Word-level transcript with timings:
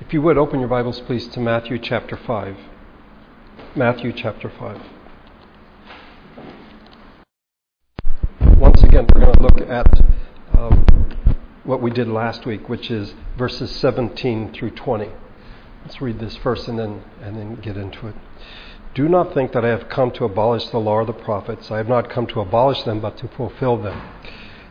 If 0.00 0.12
you 0.12 0.20
would, 0.22 0.36
open 0.36 0.58
your 0.58 0.68
Bibles, 0.68 0.98
please, 1.02 1.28
to 1.28 1.40
Matthew 1.40 1.78
chapter 1.78 2.16
5. 2.16 2.56
Matthew 3.76 4.12
chapter 4.12 4.50
5. 4.50 4.82
Once 8.58 8.82
again, 8.82 9.06
we're 9.14 9.20
going 9.20 9.32
to 9.34 9.42
look 9.42 9.60
at 9.70 10.00
um, 10.58 11.16
what 11.62 11.80
we 11.80 11.92
did 11.92 12.08
last 12.08 12.44
week, 12.44 12.68
which 12.68 12.90
is 12.90 13.14
verses 13.38 13.70
17 13.70 14.52
through 14.52 14.70
20. 14.70 15.10
Let's 15.84 16.00
read 16.00 16.18
this 16.18 16.36
first 16.38 16.66
and 16.66 16.76
then, 16.76 17.04
and 17.22 17.36
then 17.36 17.54
get 17.54 17.76
into 17.76 18.08
it. 18.08 18.16
Do 18.94 19.08
not 19.08 19.32
think 19.32 19.52
that 19.52 19.64
I 19.64 19.68
have 19.68 19.88
come 19.88 20.10
to 20.12 20.24
abolish 20.24 20.66
the 20.70 20.78
law 20.78 20.94
or 20.94 21.04
the 21.06 21.12
prophets. 21.12 21.70
I 21.70 21.76
have 21.76 21.88
not 21.88 22.10
come 22.10 22.26
to 22.28 22.40
abolish 22.40 22.82
them, 22.82 22.98
but 22.98 23.16
to 23.18 23.28
fulfill 23.28 23.76
them. 23.76 24.02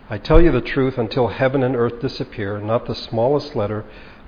I 0.10 0.18
tell 0.18 0.42
you 0.42 0.52
the 0.52 0.60
truth, 0.60 0.98
until 0.98 1.30
heaven 1.30 1.64
and 1.64 1.78
earth 1.78 2.02
disappear, 2.02 2.60
not 2.60 2.88
the 2.88 2.94
smallest 2.94 3.56
letter 3.56 3.86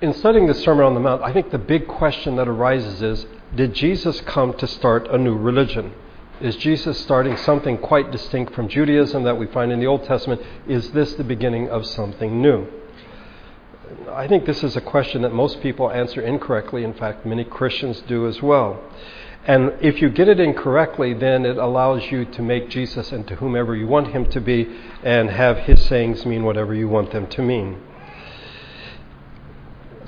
in 0.00 0.14
studying 0.14 0.46
the 0.46 0.54
Sermon 0.54 0.84
on 0.84 0.94
the 0.94 1.00
Mount, 1.00 1.22
I 1.22 1.32
think 1.32 1.50
the 1.50 1.58
big 1.58 1.86
question 1.86 2.36
that 2.36 2.48
arises 2.48 3.02
is 3.02 3.26
Did 3.54 3.74
Jesus 3.74 4.20
come 4.22 4.54
to 4.54 4.66
start 4.66 5.08
a 5.08 5.18
new 5.18 5.36
religion? 5.36 5.92
Is 6.40 6.56
Jesus 6.56 6.98
starting 6.98 7.36
something 7.36 7.76
quite 7.76 8.10
distinct 8.10 8.54
from 8.54 8.68
Judaism 8.68 9.24
that 9.24 9.36
we 9.38 9.46
find 9.46 9.70
in 9.72 9.78
the 9.78 9.86
Old 9.86 10.04
Testament? 10.04 10.40
Is 10.66 10.90
this 10.92 11.14
the 11.14 11.24
beginning 11.24 11.68
of 11.68 11.84
something 11.84 12.40
new? 12.40 12.66
I 14.10 14.26
think 14.26 14.46
this 14.46 14.62
is 14.62 14.76
a 14.76 14.80
question 14.80 15.20
that 15.22 15.34
most 15.34 15.60
people 15.60 15.90
answer 15.90 16.22
incorrectly. 16.22 16.82
In 16.82 16.94
fact, 16.94 17.26
many 17.26 17.44
Christians 17.44 18.02
do 18.08 18.26
as 18.26 18.40
well. 18.40 18.80
And 19.44 19.74
if 19.82 20.00
you 20.00 20.08
get 20.08 20.28
it 20.28 20.40
incorrectly, 20.40 21.12
then 21.12 21.44
it 21.44 21.58
allows 21.58 22.10
you 22.10 22.24
to 22.24 22.42
make 22.42 22.70
Jesus 22.70 23.12
into 23.12 23.36
whomever 23.36 23.74
you 23.74 23.86
want 23.86 24.08
him 24.08 24.26
to 24.30 24.40
be 24.40 24.68
and 25.02 25.28
have 25.28 25.58
his 25.58 25.84
sayings 25.86 26.24
mean 26.24 26.44
whatever 26.44 26.74
you 26.74 26.88
want 26.88 27.10
them 27.12 27.26
to 27.28 27.42
mean. 27.42 27.82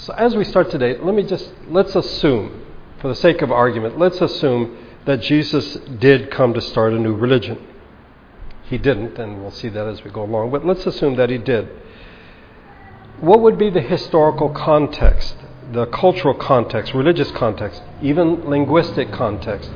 So 0.02 0.12
as 0.14 0.34
we 0.34 0.42
start 0.42 0.68
today, 0.68 0.98
let 0.98 1.14
me 1.14 1.22
just 1.22 1.52
let's 1.68 1.94
assume, 1.94 2.64
for 3.00 3.06
the 3.06 3.14
sake 3.14 3.40
of 3.40 3.52
argument, 3.52 4.00
let's 4.00 4.20
assume 4.20 4.76
that 5.04 5.20
Jesus 5.20 5.76
did 5.76 6.28
come 6.28 6.54
to 6.54 6.60
start 6.60 6.92
a 6.92 6.98
new 6.98 7.14
religion. 7.14 7.64
He 8.64 8.78
didn't, 8.78 9.16
and 9.20 9.40
we'll 9.40 9.52
see 9.52 9.68
that 9.68 9.86
as 9.86 10.02
we 10.02 10.10
go 10.10 10.24
along, 10.24 10.50
but 10.50 10.66
let's 10.66 10.84
assume 10.86 11.14
that 11.16 11.30
he 11.30 11.38
did. 11.38 11.68
What 13.20 13.42
would 13.42 13.56
be 13.56 13.70
the 13.70 13.80
historical 13.80 14.48
context, 14.50 15.36
the 15.70 15.86
cultural 15.86 16.34
context, 16.34 16.94
religious 16.94 17.30
context, 17.30 17.80
even 18.02 18.50
linguistic 18.50 19.12
context? 19.12 19.70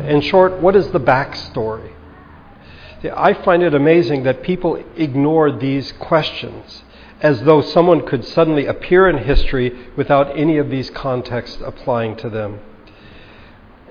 In 0.00 0.22
short, 0.22 0.62
what 0.62 0.76
is 0.76 0.88
the 0.92 1.00
backstory? 1.00 1.92
I 3.14 3.34
find 3.34 3.62
it 3.62 3.74
amazing 3.74 4.22
that 4.22 4.42
people 4.42 4.82
ignore 4.96 5.52
these 5.52 5.92
questions 5.92 6.84
as 7.20 7.42
though 7.42 7.60
someone 7.60 8.06
could 8.06 8.24
suddenly 8.24 8.66
appear 8.66 9.08
in 9.08 9.18
history 9.18 9.76
without 9.96 10.36
any 10.38 10.58
of 10.58 10.70
these 10.70 10.90
contexts 10.90 11.58
applying 11.64 12.16
to 12.16 12.30
them. 12.30 12.60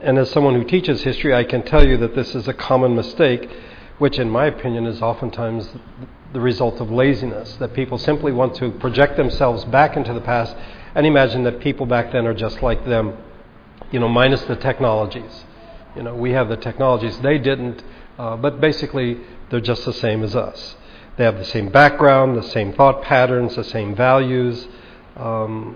And 0.01 0.17
as 0.17 0.29
someone 0.29 0.53
who 0.53 0.63
teaches 0.63 1.03
history, 1.03 1.33
I 1.33 1.43
can 1.43 1.63
tell 1.63 1.85
you 1.85 1.97
that 1.97 2.15
this 2.15 2.35
is 2.35 2.47
a 2.47 2.53
common 2.53 2.95
mistake, 2.95 3.49
which, 3.97 4.19
in 4.19 4.29
my 4.29 4.45
opinion, 4.45 4.85
is 4.85 5.01
oftentimes 5.01 5.69
the 6.33 6.39
result 6.39 6.79
of 6.79 6.91
laziness. 6.91 7.55
That 7.57 7.73
people 7.73 7.97
simply 7.97 8.31
want 8.31 8.55
to 8.55 8.71
project 8.71 9.17
themselves 9.17 9.65
back 9.65 9.97
into 9.97 10.13
the 10.13 10.21
past 10.21 10.55
and 10.95 11.05
imagine 11.05 11.43
that 11.43 11.59
people 11.59 11.85
back 11.85 12.11
then 12.11 12.25
are 12.27 12.33
just 12.33 12.61
like 12.61 12.85
them, 12.85 13.17
you 13.91 13.99
know, 13.99 14.07
minus 14.07 14.41
the 14.43 14.55
technologies. 14.55 15.45
You 15.95 16.03
know, 16.03 16.15
we 16.15 16.31
have 16.31 16.47
the 16.47 16.57
technologies, 16.57 17.19
they 17.19 17.39
didn't, 17.39 17.83
uh, 18.19 18.37
but 18.37 18.61
basically 18.61 19.19
they're 19.49 19.59
just 19.59 19.83
the 19.83 19.93
same 19.93 20.23
as 20.23 20.35
us. 20.35 20.75
They 21.17 21.23
have 21.23 21.39
the 21.39 21.45
same 21.45 21.69
background, 21.69 22.37
the 22.37 22.43
same 22.43 22.73
thought 22.73 23.01
patterns, 23.01 23.55
the 23.55 23.63
same 23.63 23.95
values. 23.95 24.67
Um, 25.15 25.75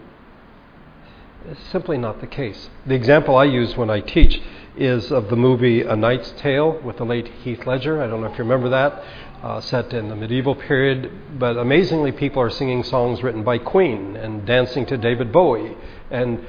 it's 1.49 1.63
simply 1.71 1.97
not 1.97 2.21
the 2.21 2.27
case. 2.27 2.69
The 2.85 2.93
example 2.93 3.35
I 3.35 3.45
use 3.45 3.75
when 3.75 3.89
I 3.89 4.01
teach 4.01 4.39
is 4.77 5.11
of 5.11 5.29
the 5.29 5.35
movie 5.35 5.81
A 5.81 5.95
Knight's 5.95 6.31
Tale 6.37 6.79
with 6.81 6.97
the 6.97 7.05
late 7.05 7.27
Heath 7.43 7.65
Ledger. 7.65 8.03
I 8.03 8.07
don't 8.07 8.21
know 8.21 8.27
if 8.27 8.37
you 8.37 8.43
remember 8.43 8.69
that, 8.69 9.03
uh, 9.41 9.59
set 9.61 9.91
in 9.93 10.09
the 10.09 10.15
medieval 10.15 10.53
period. 10.53 11.11
But 11.39 11.57
amazingly, 11.57 12.11
people 12.11 12.43
are 12.43 12.51
singing 12.51 12.83
songs 12.83 13.23
written 13.23 13.43
by 13.43 13.57
Queen 13.57 14.15
and 14.15 14.45
dancing 14.45 14.85
to 14.85 14.97
David 14.97 15.31
Bowie. 15.31 15.75
And 16.11 16.45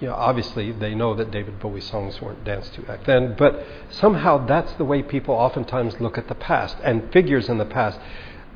you 0.00 0.08
know, 0.08 0.14
obviously 0.14 0.72
they 0.72 0.94
know 0.94 1.14
that 1.14 1.30
David 1.30 1.60
Bowie 1.60 1.82
songs 1.82 2.20
weren't 2.22 2.42
danced 2.42 2.72
to 2.74 2.82
back 2.82 3.04
then, 3.04 3.34
but 3.36 3.62
somehow 3.90 4.46
that's 4.46 4.72
the 4.74 4.84
way 4.84 5.02
people 5.02 5.34
oftentimes 5.34 6.00
look 6.00 6.16
at 6.16 6.26
the 6.26 6.34
past 6.34 6.78
and 6.82 7.12
figures 7.12 7.50
in 7.50 7.58
the 7.58 7.66
past. 7.66 8.00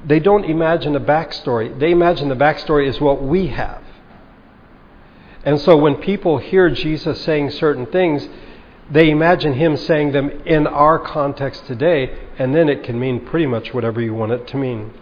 They 0.06 0.20
don't 0.20 0.44
imagine 0.44 0.96
a 0.96 1.00
backstory. 1.00 1.78
They 1.78 1.90
imagine 1.90 2.30
the 2.30 2.34
backstory 2.34 2.88
is 2.88 2.98
what 2.98 3.22
we 3.22 3.48
have. 3.48 3.82
And 5.44 5.60
so 5.60 5.76
when 5.76 5.96
people 5.96 6.38
hear 6.38 6.70
Jesus 6.70 7.20
saying 7.22 7.50
certain 7.50 7.86
things, 7.86 8.26
they 8.90 9.10
imagine 9.10 9.52
him 9.52 9.76
saying 9.76 10.12
them 10.12 10.30
in 10.46 10.66
our 10.66 10.98
context 10.98 11.66
today, 11.66 12.18
and 12.38 12.54
then 12.54 12.70
it 12.70 12.82
can 12.82 12.98
mean 12.98 13.20
pretty 13.20 13.46
much 13.46 13.74
whatever 13.74 14.00
you 14.00 14.14
want 14.14 14.32
it 14.32 14.46
to 14.48 14.56
mean. 14.56 14.94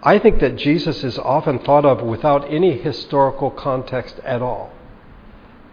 I 0.00 0.20
think 0.20 0.38
that 0.38 0.54
Jesus 0.54 1.02
is 1.02 1.18
often 1.18 1.58
thought 1.58 1.84
of 1.84 2.02
without 2.02 2.48
any 2.52 2.78
historical 2.78 3.50
context 3.50 4.20
at 4.20 4.42
all 4.42 4.72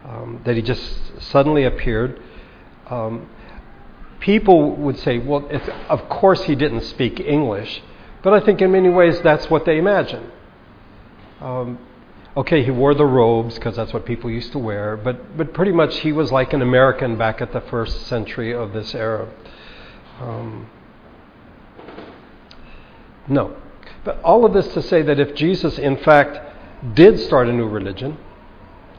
um, 0.08 0.42
that 0.46 0.56
he 0.56 0.62
just 0.62 1.22
suddenly 1.32 1.64
appeared. 1.64 2.22
Um, 2.90 3.30
people 4.20 4.76
would 4.76 4.98
say, 5.00 5.18
well, 5.18 5.50
of 5.90 6.08
course 6.10 6.44
he 6.44 6.56
didn't 6.56 6.82
speak 6.82 7.20
English, 7.20 7.82
but 8.24 8.34
I 8.34 8.40
think 8.40 8.62
in 8.62 8.72
many 8.72 8.90
ways 8.90 9.20
that's 9.22 9.50
what 9.50 9.66
they 9.66 9.78
imagine. 9.78 10.32
Um, 11.42 11.80
okay, 12.38 12.64
he 12.64 12.72
wore 12.72 12.94
the 12.94 13.06
robes 13.06 13.56
because 13.56 13.76
that's 13.76 13.94
what 13.94 14.06
people 14.06 14.30
used 14.30 14.52
to 14.52 14.60
wear, 14.60 14.96
but, 14.96 15.38
but 15.38 15.54
pretty 15.54 15.72
much 15.72 16.00
he 16.00 16.12
was 16.12 16.32
like 16.32 16.54
an 16.54 16.62
American 16.62 17.18
back 17.18 17.42
at 17.42 17.52
the 17.52 17.62
first 17.62 18.08
century 18.08 18.54
of 18.54 18.74
this 18.74 18.94
era. 18.94 19.28
Um, 20.20 20.70
no. 23.28 23.58
But 24.04 24.22
all 24.22 24.46
of 24.46 24.54
this 24.54 24.68
to 24.74 24.82
say 24.82 25.02
that 25.02 25.20
if 25.20 25.36
Jesus, 25.36 25.80
in 25.80 25.98
fact, 25.98 26.40
did 26.96 27.20
start 27.20 27.48
a 27.48 27.54
new 27.54 27.68
religion, 27.68 28.18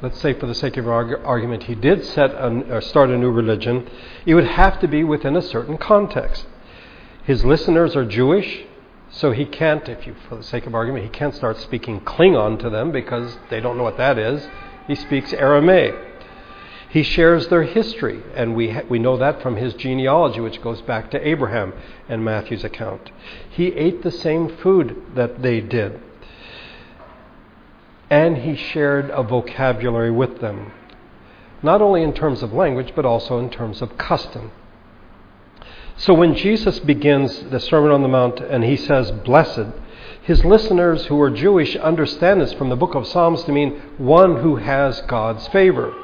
let's 0.07 0.21
say 0.21 0.33
for 0.35 0.47
the 0.47 0.55
sake 0.55 0.77
of 0.77 0.87
argument, 0.87 1.65
he 1.65 1.75
did 1.75 2.05
set 2.05 2.31
a, 2.31 2.47
or 2.73 2.81
start 2.81 3.11
a 3.11 3.19
new 3.19 3.31
religion, 3.31 3.89
it 4.25 4.35
would 4.37 4.47
have 4.47 4.79
to 4.79 4.87
be 4.87 5.03
within 5.03 5.35
a 5.35 5.43
certain 5.43 5.77
context. 5.77 6.47
His 7.25 7.45
listeners 7.45 7.97
are 7.97 8.05
Jewish, 8.05 8.67
so 9.11 9.33
he 9.33 9.45
can't, 9.45 9.89
if 9.89 10.07
you, 10.07 10.15
for 10.29 10.37
the 10.37 10.45
sake 10.45 10.65
of 10.65 10.77
argument, 10.77 11.03
he 11.03 11.11
can't 11.11 11.35
start 11.35 11.57
speaking 11.59 12.01
Klingon 12.03 12.57
to 12.61 12.71
them 12.71 12.93
because 12.93 13.37
they 13.51 13.59
don't 13.59 13.77
know 13.77 13.83
what 13.83 13.97
that 13.97 14.17
is. 14.17 14.47
He 14.87 14.95
speaks 14.95 15.33
Aramaic. 15.33 15.97
He 16.89 17.03
shares 17.03 17.49
their 17.49 17.65
history, 17.65 18.23
and 18.37 18.55
we, 18.55 18.71
ha- 18.71 18.83
we 18.89 19.01
know 19.01 19.17
that 19.17 19.43
from 19.43 19.57
his 19.57 19.75
genealogy, 19.75 20.39
which 20.39 20.63
goes 20.63 20.83
back 20.83 21.11
to 21.11 21.29
Abraham 21.29 21.73
and 22.09 22.25
Matthew's 22.25 22.63
account. 22.63 23.11
He 23.51 23.73
ate 23.73 24.05
the 24.05 24.13
same 24.13 24.57
food 24.59 25.03
that 25.17 25.43
they 25.43 25.61
did 25.61 26.01
and 28.11 28.39
he 28.39 28.55
shared 28.55 29.11
a 29.11 29.23
vocabulary 29.23 30.11
with 30.11 30.41
them, 30.41 30.73
not 31.63 31.83
only 31.83 32.03
in 32.03 32.13
terms 32.13 32.43
of 32.43 32.53
language, 32.53 32.93
but 32.95 33.05
also 33.05 33.39
in 33.39 33.51
terms 33.51 33.83
of 33.83 33.99
custom. 33.99 34.51
So 35.97 36.15
when 36.15 36.35
Jesus 36.35 36.79
begins 36.79 37.45
the 37.51 37.59
Sermon 37.59 37.91
on 37.91 38.03
the 38.03 38.09
Mount 38.09 38.41
and 38.41 38.63
he 38.63 38.77
says, 38.77 39.11
Blessed, 39.11 39.73
his 40.23 40.45
listeners 40.45 41.07
who 41.07 41.21
are 41.21 41.31
Jewish 41.31 41.75
understand 41.77 42.41
this 42.41 42.53
from 42.53 42.69
the 42.69 42.77
book 42.77 42.95
of 42.95 43.07
Psalms 43.07 43.43
to 43.45 43.53
mean 43.53 43.81
one 43.97 44.37
who 44.43 44.57
has 44.57 45.01
God's 45.03 45.47
favor. 45.49 45.95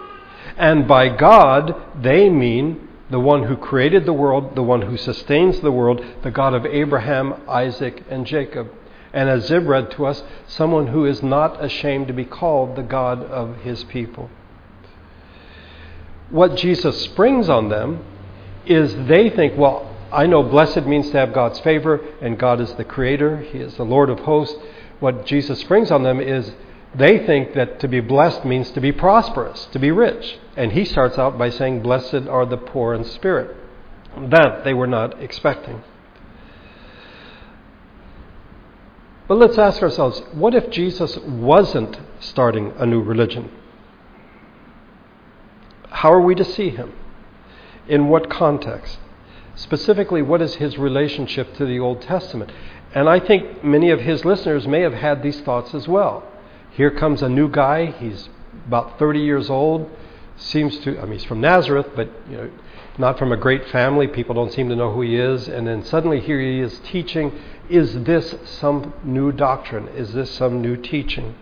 And 0.56 0.88
by 0.88 1.09
God, 1.09 1.75
they 2.00 2.31
mean 2.31 2.88
the 3.11 3.21
one 3.21 3.44
who 3.44 3.56
created 3.56 4.06
the 4.06 4.12
world, 4.12 4.56
the 4.56 4.62
one 4.62 4.82
who 4.82 4.97
sustains 4.97 5.61
the 5.61 5.71
world, 5.71 6.03
the 6.23 6.31
God 6.31 6.55
of 6.55 6.65
Abraham, 6.65 7.35
Isaac, 7.47 8.03
and 8.09 8.27
Jacob 8.27 8.71
and 9.12 9.29
a 9.29 9.41
Zib 9.41 9.91
to 9.91 10.06
us, 10.06 10.23
someone 10.47 10.88
who 10.88 11.05
is 11.05 11.23
not 11.23 11.62
ashamed 11.62 12.06
to 12.09 12.14
be 12.14 12.25
called 12.25 12.76
the 12.76 12.82
God 12.82 13.23
of 13.23 13.56
his 13.59 13.85
people. 13.85 14.31
What 16.31 16.56
Jesus 16.56 17.03
springs 17.03 17.49
on 17.49 17.69
them 17.69 18.05
is 18.64 18.94
they 19.06 19.29
think, 19.29 19.59
well, 19.59 19.88
I 20.12 20.26
know 20.26 20.43
blessed 20.43 20.87
means 20.87 21.11
to 21.11 21.19
have 21.19 21.32
God's 21.32 21.61
favor, 21.61 22.00
and 22.20 22.38
God 22.38 22.61
is 22.61 22.73
the 22.75 22.85
creator, 22.85 23.38
He 23.38 23.59
is 23.59 23.75
the 23.76 23.85
Lord 23.85 24.11
of 24.11 24.20
hosts. 24.20 24.59
What 25.00 25.25
Jesus 25.25 25.61
springs 25.61 25.91
on 25.91 26.03
them 26.03 26.20
is 26.20 26.53
They 26.94 27.25
think 27.25 27.55
that 27.55 27.81
to 27.81 27.88
be 27.88 28.00
blessed 28.00 28.44
means 28.44 28.70
to 28.73 28.81
be 28.81 28.93
prosperous, 28.93 29.67
to 29.73 29.79
be 29.79 29.91
rich. 29.91 30.38
And 30.56 30.73
he 30.73 30.85
starts 30.85 31.17
out 31.17 31.38
by 31.38 31.49
saying, 31.49 31.82
Blessed 31.82 32.29
are 32.29 32.44
the 32.44 32.58
poor 32.58 32.93
in 32.93 33.05
spirit. 33.05 33.56
That 34.19 34.65
they 34.65 34.75
were 34.75 34.87
not 34.87 35.23
expecting. 35.23 35.82
But 39.32 39.38
let's 39.38 39.56
ask 39.56 39.81
ourselves 39.81 40.20
what 40.32 40.55
if 40.55 40.69
Jesus 40.69 41.17
wasn't 41.17 41.99
starting 42.20 42.75
a 42.76 42.84
new 42.84 43.00
religion? 43.00 43.50
How 45.88 46.12
are 46.12 46.20
we 46.20 46.34
to 46.34 46.44
see 46.44 46.69
him? 46.69 46.93
In 47.88 48.08
what 48.08 48.29
context? 48.29 48.99
Specifically, 49.55 50.20
what 50.20 50.43
is 50.43 50.56
his 50.56 50.76
relationship 50.76 51.56
to 51.56 51.64
the 51.64 51.79
Old 51.79 52.02
Testament? 52.02 52.52
And 52.94 53.08
I 53.08 53.20
think 53.20 53.64
many 53.64 53.88
of 53.88 54.00
his 54.00 54.26
listeners 54.26 54.69
may 54.69 54.82
have 54.82 54.93
had 54.93 55.23
these 55.23 55.40
thoughts 55.40 55.73
as 55.73 55.88
well. 55.88 56.31
Here 56.70 56.90
comes 56.90 57.23
a 57.23 57.29
new 57.31 57.49
guy, 57.49 57.87
he's 57.87 58.29
about 58.67 58.99
30 58.99 59.20
years 59.20 59.49
old, 59.49 59.88
seems 60.37 60.79
to, 60.81 60.99
I 60.99 61.05
mean, 61.05 61.12
he's 61.12 61.25
from 61.25 61.40
Nazareth, 61.40 61.88
but 61.96 62.11
you 62.29 62.37
know, 62.37 62.50
not 62.99 63.19
from 63.19 63.32
a 63.32 63.37
great 63.37 63.67
family. 63.69 64.06
People 64.06 64.34
don't 64.34 64.52
seem 64.52 64.69
to 64.69 64.76
know 64.76 64.93
who 64.93 65.00
he 65.00 65.17
is. 65.17 65.49
And 65.49 65.67
then 65.67 65.82
suddenly 65.84 66.20
here 66.20 66.40
he 66.40 66.61
is 66.61 66.79
teaching. 66.81 67.32
Is 67.69 68.05
this 68.05 68.35
some 68.44 68.93
new 69.05 69.32
doctrine? 69.32 69.88
Is 69.88 70.12
this 70.12 70.31
some 70.31 70.61
new 70.61 70.76
teaching? 70.76 71.35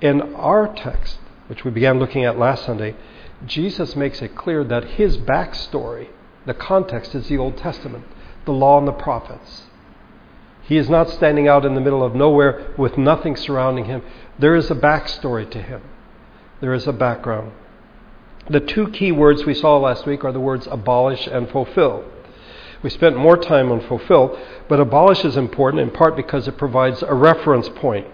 In 0.00 0.34
our 0.34 0.72
text, 0.72 1.18
which 1.48 1.64
we 1.64 1.70
began 1.70 1.98
looking 1.98 2.24
at 2.24 2.38
last 2.38 2.64
Sunday, 2.64 2.94
Jesus 3.44 3.96
makes 3.96 4.22
it 4.22 4.36
clear 4.36 4.64
that 4.64 4.84
his 4.84 5.16
backstory, 5.16 6.08
the 6.46 6.54
context, 6.54 7.14
is 7.14 7.28
the 7.28 7.38
Old 7.38 7.56
Testament, 7.56 8.04
the 8.44 8.52
law 8.52 8.78
and 8.78 8.88
the 8.88 8.92
prophets. 8.92 9.64
He 10.62 10.76
is 10.76 10.88
not 10.88 11.10
standing 11.10 11.46
out 11.46 11.64
in 11.64 11.74
the 11.74 11.80
middle 11.80 12.02
of 12.02 12.14
nowhere 12.14 12.74
with 12.76 12.98
nothing 12.98 13.36
surrounding 13.36 13.84
him. 13.84 14.02
There 14.38 14.56
is 14.56 14.70
a 14.70 14.74
backstory 14.74 15.48
to 15.50 15.62
him, 15.62 15.82
there 16.60 16.72
is 16.72 16.86
a 16.86 16.92
background. 16.92 17.52
The 18.48 18.60
two 18.60 18.88
key 18.90 19.10
words 19.10 19.44
we 19.44 19.54
saw 19.54 19.76
last 19.78 20.06
week 20.06 20.24
are 20.24 20.32
the 20.32 20.40
words 20.40 20.68
abolish 20.70 21.26
and 21.26 21.50
fulfill. 21.50 22.04
We 22.82 22.90
spent 22.90 23.16
more 23.16 23.36
time 23.36 23.72
on 23.72 23.80
fulfill, 23.80 24.38
but 24.68 24.80
abolish 24.80 25.24
is 25.24 25.36
important 25.36 25.82
in 25.82 25.90
part 25.90 26.16
because 26.16 26.46
it 26.46 26.58
provides 26.58 27.02
a 27.02 27.14
reference 27.14 27.68
point. 27.70 28.06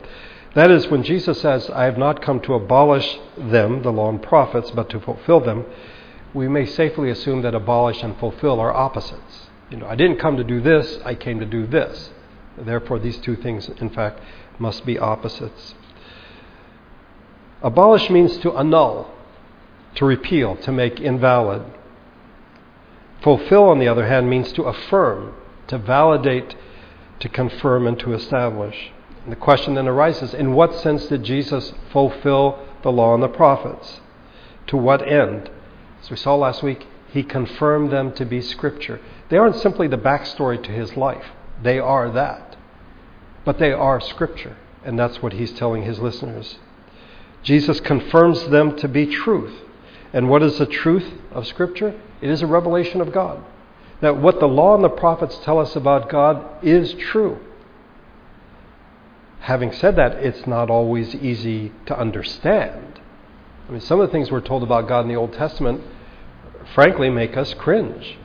That 0.54 0.70
is, 0.70 0.88
when 0.88 1.02
Jesus 1.02 1.40
says, 1.40 1.70
I 1.70 1.84
have 1.84 1.96
not 1.96 2.22
come 2.22 2.40
to 2.40 2.54
abolish 2.54 3.18
them, 3.38 3.82
the 3.82 3.90
law 3.90 4.10
and 4.10 4.22
prophets, 4.22 4.70
but 4.70 4.90
to 4.90 5.00
fulfill 5.00 5.40
them, 5.40 5.64
we 6.34 6.48
may 6.48 6.66
safely 6.66 7.10
assume 7.10 7.42
that 7.42 7.54
abolish 7.54 8.02
and 8.02 8.16
fulfill 8.18 8.60
are 8.60 8.72
opposites. 8.72 9.48
You 9.70 9.78
know, 9.78 9.86
I 9.86 9.96
didn't 9.96 10.18
come 10.18 10.36
to 10.36 10.44
do 10.44 10.60
this, 10.60 10.98
I 11.04 11.14
came 11.14 11.40
to 11.40 11.46
do 11.46 11.66
this. 11.66 12.10
Therefore, 12.58 12.98
these 12.98 13.18
two 13.18 13.36
things, 13.36 13.68
in 13.80 13.90
fact, 13.90 14.20
must 14.58 14.84
be 14.84 14.98
opposites. 14.98 15.74
Abolish 17.62 18.10
means 18.10 18.36
to 18.38 18.56
annul, 18.56 19.10
to 19.94 20.04
repeal, 20.04 20.56
to 20.56 20.72
make 20.72 21.00
invalid. 21.00 21.62
Fulfill, 23.22 23.64
on 23.64 23.78
the 23.78 23.88
other 23.88 24.06
hand, 24.06 24.28
means 24.28 24.52
to 24.52 24.64
affirm, 24.64 25.34
to 25.68 25.78
validate, 25.78 26.56
to 27.20 27.28
confirm, 27.28 27.86
and 27.86 27.98
to 28.00 28.12
establish. 28.12 28.90
And 29.22 29.30
the 29.30 29.36
question 29.36 29.74
then 29.74 29.86
arises 29.86 30.34
in 30.34 30.54
what 30.54 30.74
sense 30.74 31.06
did 31.06 31.22
Jesus 31.22 31.72
fulfill 31.92 32.58
the 32.82 32.90
law 32.90 33.14
and 33.14 33.22
the 33.22 33.28
prophets? 33.28 34.00
To 34.68 34.76
what 34.76 35.06
end? 35.06 35.50
As 36.02 36.10
we 36.10 36.16
saw 36.16 36.34
last 36.34 36.62
week, 36.64 36.86
he 37.12 37.22
confirmed 37.22 37.92
them 37.92 38.12
to 38.14 38.24
be 38.24 38.40
Scripture. 38.40 39.00
They 39.28 39.36
aren't 39.36 39.56
simply 39.56 39.86
the 39.86 39.98
backstory 39.98 40.60
to 40.62 40.72
his 40.72 40.96
life, 40.96 41.26
they 41.62 41.78
are 41.78 42.10
that. 42.10 42.56
But 43.44 43.58
they 43.58 43.72
are 43.72 44.00
Scripture, 44.00 44.56
and 44.84 44.98
that's 44.98 45.22
what 45.22 45.34
he's 45.34 45.52
telling 45.52 45.84
his 45.84 46.00
listeners. 46.00 46.58
Jesus 47.42 47.80
confirms 47.80 48.48
them 48.48 48.76
to 48.76 48.88
be 48.88 49.06
truth. 49.06 49.62
And 50.12 50.28
what 50.28 50.42
is 50.42 50.58
the 50.58 50.66
truth 50.66 51.12
of 51.30 51.46
Scripture? 51.46 51.94
It 52.22 52.30
is 52.30 52.40
a 52.40 52.46
revelation 52.46 53.00
of 53.00 53.12
God. 53.12 53.44
That 54.00 54.16
what 54.16 54.40
the 54.40 54.46
law 54.46 54.74
and 54.74 54.82
the 54.82 54.88
prophets 54.88 55.38
tell 55.44 55.58
us 55.58 55.76
about 55.76 56.08
God 56.08 56.64
is 56.64 56.94
true. 56.94 57.38
Having 59.40 59.72
said 59.72 59.96
that, 59.96 60.12
it's 60.14 60.46
not 60.46 60.70
always 60.70 61.14
easy 61.16 61.72
to 61.86 61.98
understand. 61.98 63.00
I 63.68 63.72
mean, 63.72 63.80
some 63.80 64.00
of 64.00 64.08
the 64.08 64.12
things 64.12 64.30
we're 64.30 64.40
told 64.40 64.62
about 64.62 64.88
God 64.88 65.00
in 65.00 65.08
the 65.08 65.16
Old 65.16 65.32
Testament, 65.32 65.82
frankly, 66.74 67.10
make 67.10 67.36
us 67.36 67.52
cringe. 67.54 68.18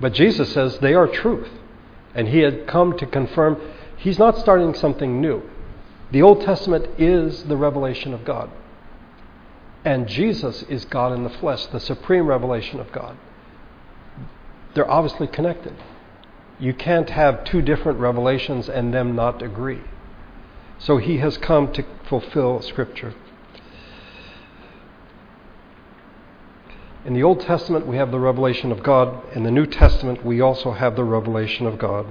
But 0.00 0.14
Jesus 0.14 0.52
says 0.52 0.78
they 0.78 0.94
are 0.94 1.06
truth. 1.06 1.50
And 2.14 2.26
he 2.26 2.40
had 2.40 2.66
come 2.66 2.98
to 2.98 3.06
confirm 3.06 3.60
he's 3.96 4.18
not 4.18 4.38
starting 4.38 4.74
something 4.74 5.20
new. 5.20 5.42
The 6.10 6.22
Old 6.22 6.40
Testament 6.40 6.86
is 6.98 7.44
the 7.44 7.56
revelation 7.56 8.12
of 8.12 8.24
God. 8.24 8.50
And 9.84 10.06
Jesus 10.06 10.62
is 10.64 10.84
God 10.84 11.12
in 11.12 11.24
the 11.24 11.30
flesh, 11.30 11.66
the 11.66 11.80
supreme 11.80 12.26
revelation 12.26 12.80
of 12.80 12.92
God. 12.92 13.16
They're 14.74 14.90
obviously 14.90 15.26
connected. 15.26 15.74
You 16.58 16.74
can't 16.74 17.10
have 17.10 17.44
two 17.44 17.62
different 17.62 17.98
revelations 17.98 18.68
and 18.68 18.92
them 18.92 19.16
not 19.16 19.42
agree. 19.42 19.80
So 20.78 20.98
he 20.98 21.18
has 21.18 21.38
come 21.38 21.72
to 21.72 21.84
fulfill 22.04 22.60
Scripture. 22.62 23.14
In 27.04 27.14
the 27.14 27.22
Old 27.22 27.40
Testament, 27.40 27.86
we 27.86 27.96
have 27.96 28.10
the 28.10 28.18
revelation 28.18 28.70
of 28.70 28.82
God. 28.82 29.34
In 29.34 29.42
the 29.42 29.50
New 29.50 29.64
Testament, 29.64 30.24
we 30.24 30.42
also 30.42 30.72
have 30.72 30.96
the 30.96 31.04
revelation 31.04 31.66
of 31.66 31.78
God. 31.78 32.06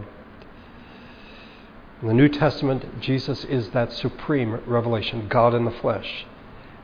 In 2.02 2.08
the 2.08 2.14
New 2.14 2.30
Testament, 2.30 3.00
Jesus 3.00 3.44
is 3.46 3.70
that 3.70 3.94
supreme 3.94 4.56
revelation, 4.66 5.28
God 5.28 5.54
in 5.54 5.66
the 5.66 5.72
flesh. 5.72 6.26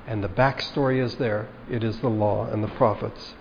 And 0.07 0.23
the 0.23 0.29
backstory 0.29 1.03
is 1.03 1.15
there 1.15 1.47
it 1.69 1.83
is 1.83 1.99
the 1.99 2.09
law 2.09 2.45
and 2.45 2.63
the 2.63 2.67
prophets. 2.67 3.33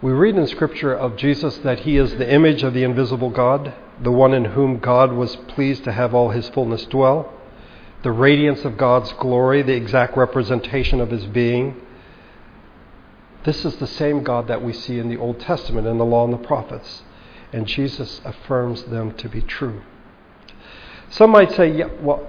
We 0.00 0.10
read 0.10 0.34
in 0.34 0.48
Scripture 0.48 0.92
of 0.92 1.16
Jesus 1.16 1.58
that 1.58 1.80
he 1.80 1.96
is 1.96 2.16
the 2.16 2.28
image 2.28 2.64
of 2.64 2.74
the 2.74 2.82
invisible 2.82 3.30
God, 3.30 3.72
the 4.02 4.10
one 4.10 4.34
in 4.34 4.46
whom 4.46 4.80
God 4.80 5.12
was 5.12 5.36
pleased 5.36 5.84
to 5.84 5.92
have 5.92 6.12
all 6.12 6.30
his 6.30 6.48
fullness 6.48 6.84
dwell, 6.86 7.32
the 8.02 8.10
radiance 8.10 8.64
of 8.64 8.76
God's 8.76 9.12
glory, 9.12 9.62
the 9.62 9.76
exact 9.76 10.16
representation 10.16 11.00
of 11.00 11.10
his 11.10 11.24
being. 11.26 11.80
This 13.44 13.64
is 13.64 13.76
the 13.76 13.86
same 13.86 14.24
God 14.24 14.48
that 14.48 14.62
we 14.62 14.72
see 14.72 14.98
in 14.98 15.08
the 15.08 15.16
Old 15.16 15.38
Testament 15.38 15.86
in 15.86 15.98
the 15.98 16.04
law 16.04 16.24
and 16.24 16.34
the 16.34 16.38
prophets, 16.48 17.04
and 17.52 17.68
Jesus 17.68 18.20
affirms 18.24 18.82
them 18.84 19.12
to 19.18 19.28
be 19.28 19.40
true. 19.40 19.82
Some 21.10 21.30
might 21.30 21.52
say, 21.52 21.70
yeah, 21.70 21.90
well, 22.00 22.28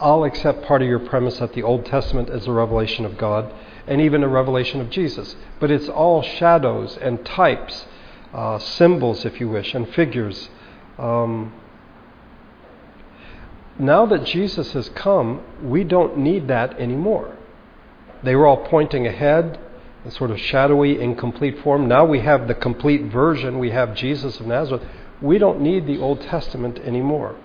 I'll 0.00 0.24
accept 0.24 0.64
part 0.64 0.82
of 0.82 0.88
your 0.88 0.98
premise 0.98 1.38
that 1.38 1.54
the 1.54 1.62
Old 1.62 1.86
Testament 1.86 2.28
is 2.28 2.46
a 2.46 2.52
revelation 2.52 3.04
of 3.04 3.16
God 3.16 3.52
and 3.86 4.00
even 4.00 4.22
a 4.22 4.28
revelation 4.28 4.80
of 4.80 4.90
Jesus. 4.90 5.36
But 5.58 5.70
it's 5.70 5.88
all 5.88 6.22
shadows 6.22 6.98
and 7.00 7.24
types, 7.24 7.86
uh, 8.34 8.58
symbols, 8.58 9.24
if 9.24 9.40
you 9.40 9.48
wish, 9.48 9.74
and 9.74 9.88
figures. 9.88 10.50
Um, 10.98 11.54
now 13.78 14.06
that 14.06 14.24
Jesus 14.24 14.72
has 14.72 14.88
come, 14.90 15.42
we 15.62 15.84
don't 15.84 16.18
need 16.18 16.48
that 16.48 16.78
anymore. 16.78 17.36
They 18.22 18.34
were 18.34 18.46
all 18.46 18.66
pointing 18.66 19.06
ahead, 19.06 19.58
a 20.04 20.10
sort 20.10 20.30
of 20.30 20.38
shadowy, 20.38 21.00
incomplete 21.00 21.60
form. 21.60 21.88
Now 21.88 22.04
we 22.04 22.20
have 22.20 22.48
the 22.48 22.54
complete 22.54 23.04
version. 23.04 23.58
We 23.58 23.70
have 23.70 23.94
Jesus 23.94 24.40
of 24.40 24.46
Nazareth. 24.46 24.82
We 25.22 25.38
don't 25.38 25.60
need 25.60 25.86
the 25.86 25.98
Old 25.98 26.20
Testament 26.20 26.78
anymore, 26.80 27.36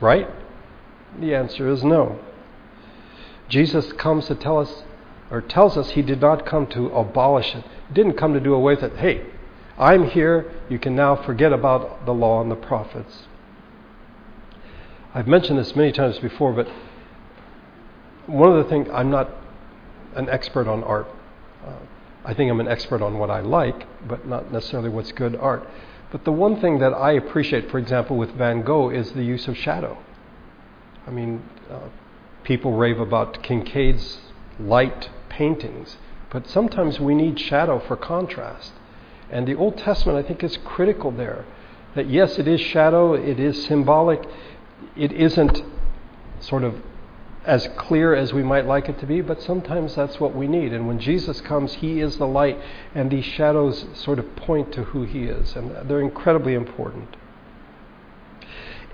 right? 0.00 0.28
The 1.20 1.34
answer 1.34 1.68
is 1.68 1.84
no. 1.84 2.18
Jesus 3.48 3.92
comes 3.92 4.26
to 4.26 4.34
tell 4.34 4.58
us 4.58 4.82
or 5.30 5.40
tells 5.40 5.76
us 5.76 5.90
he 5.90 6.02
did 6.02 6.20
not 6.20 6.46
come 6.46 6.66
to 6.68 6.88
abolish 6.88 7.54
it. 7.54 7.64
He 7.88 7.94
didn't 7.94 8.14
come 8.14 8.34
to 8.34 8.40
do 8.40 8.54
away 8.54 8.74
with 8.74 8.84
it. 8.84 8.96
Hey, 8.96 9.26
I'm 9.78 10.08
here. 10.10 10.50
You 10.68 10.78
can 10.78 10.94
now 10.94 11.16
forget 11.16 11.52
about 11.52 12.06
the 12.06 12.12
law 12.12 12.40
and 12.40 12.50
the 12.50 12.56
prophets. 12.56 13.26
I've 15.14 15.28
mentioned 15.28 15.58
this 15.58 15.76
many 15.76 15.92
times 15.92 16.18
before, 16.18 16.52
but 16.52 16.68
one 18.26 18.50
of 18.50 18.64
the 18.64 18.68
things, 18.68 18.88
I'm 18.92 19.10
not 19.10 19.30
an 20.16 20.28
expert 20.28 20.66
on 20.66 20.82
art. 20.82 21.06
Uh, 21.64 21.72
I 22.24 22.34
think 22.34 22.50
I'm 22.50 22.60
an 22.60 22.68
expert 22.68 23.02
on 23.02 23.18
what 23.18 23.30
I 23.30 23.40
like, 23.40 23.86
but 24.08 24.26
not 24.26 24.52
necessarily 24.52 24.88
what's 24.88 25.12
good 25.12 25.36
art. 25.36 25.68
But 26.10 26.24
the 26.24 26.32
one 26.32 26.60
thing 26.60 26.78
that 26.78 26.92
I 26.92 27.12
appreciate, 27.12 27.70
for 27.70 27.78
example, 27.78 28.16
with 28.16 28.30
Van 28.32 28.62
Gogh 28.62 28.90
is 28.90 29.12
the 29.12 29.22
use 29.22 29.46
of 29.48 29.56
shadow. 29.56 29.98
I 31.06 31.10
mean, 31.10 31.42
uh, 31.70 31.88
people 32.42 32.72
rave 32.72 32.98
about 32.98 33.42
Kinkade's 33.42 34.20
light 34.58 35.10
paintings, 35.28 35.96
but 36.30 36.48
sometimes 36.48 37.00
we 37.00 37.14
need 37.14 37.38
shadow 37.38 37.78
for 37.78 37.96
contrast. 37.96 38.72
And 39.30 39.46
the 39.46 39.54
Old 39.54 39.78
Testament, 39.78 40.18
I 40.18 40.26
think, 40.26 40.42
is 40.44 40.58
critical 40.64 41.10
there. 41.10 41.44
That 41.94 42.08
yes, 42.08 42.38
it 42.38 42.48
is 42.48 42.60
shadow, 42.60 43.14
it 43.14 43.38
is 43.38 43.64
symbolic, 43.64 44.22
it 44.96 45.12
isn't 45.12 45.62
sort 46.40 46.64
of 46.64 46.80
as 47.44 47.68
clear 47.76 48.14
as 48.14 48.32
we 48.32 48.42
might 48.42 48.66
like 48.66 48.88
it 48.88 48.98
to 48.98 49.06
be, 49.06 49.20
but 49.20 49.42
sometimes 49.42 49.94
that's 49.94 50.18
what 50.18 50.34
we 50.34 50.46
need. 50.46 50.72
And 50.72 50.86
when 50.86 50.98
Jesus 50.98 51.40
comes, 51.42 51.74
He 51.74 52.00
is 52.00 52.16
the 52.16 52.26
light, 52.26 52.58
and 52.94 53.10
these 53.10 53.24
shadows 53.24 53.84
sort 53.94 54.18
of 54.18 54.34
point 54.36 54.72
to 54.72 54.84
who 54.84 55.04
He 55.04 55.24
is, 55.24 55.54
and 55.54 55.70
they're 55.88 56.00
incredibly 56.00 56.54
important. 56.54 57.16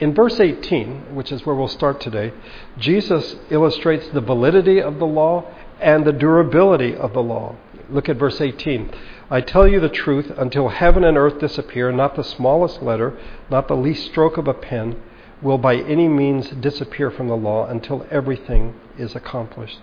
In 0.00 0.14
verse 0.14 0.40
18, 0.40 1.14
which 1.14 1.30
is 1.30 1.44
where 1.44 1.54
we'll 1.54 1.68
start 1.68 2.00
today, 2.00 2.32
Jesus 2.78 3.36
illustrates 3.50 4.08
the 4.08 4.22
validity 4.22 4.80
of 4.80 4.98
the 4.98 5.06
law 5.06 5.44
and 5.78 6.06
the 6.06 6.12
durability 6.12 6.96
of 6.96 7.12
the 7.12 7.22
law. 7.22 7.56
Look 7.90 8.08
at 8.08 8.16
verse 8.16 8.40
18. 8.40 8.90
I 9.30 9.42
tell 9.42 9.68
you 9.68 9.78
the 9.78 9.90
truth, 9.90 10.32
until 10.38 10.68
heaven 10.68 11.04
and 11.04 11.18
earth 11.18 11.38
disappear, 11.38 11.92
not 11.92 12.16
the 12.16 12.24
smallest 12.24 12.82
letter, 12.82 13.18
not 13.50 13.68
the 13.68 13.76
least 13.76 14.06
stroke 14.06 14.38
of 14.38 14.48
a 14.48 14.54
pen, 14.54 15.00
will 15.42 15.58
by 15.58 15.76
any 15.76 16.08
means 16.08 16.48
disappear 16.48 17.10
from 17.10 17.28
the 17.28 17.36
law 17.36 17.66
until 17.66 18.06
everything 18.10 18.74
is 18.96 19.14
accomplished. 19.14 19.80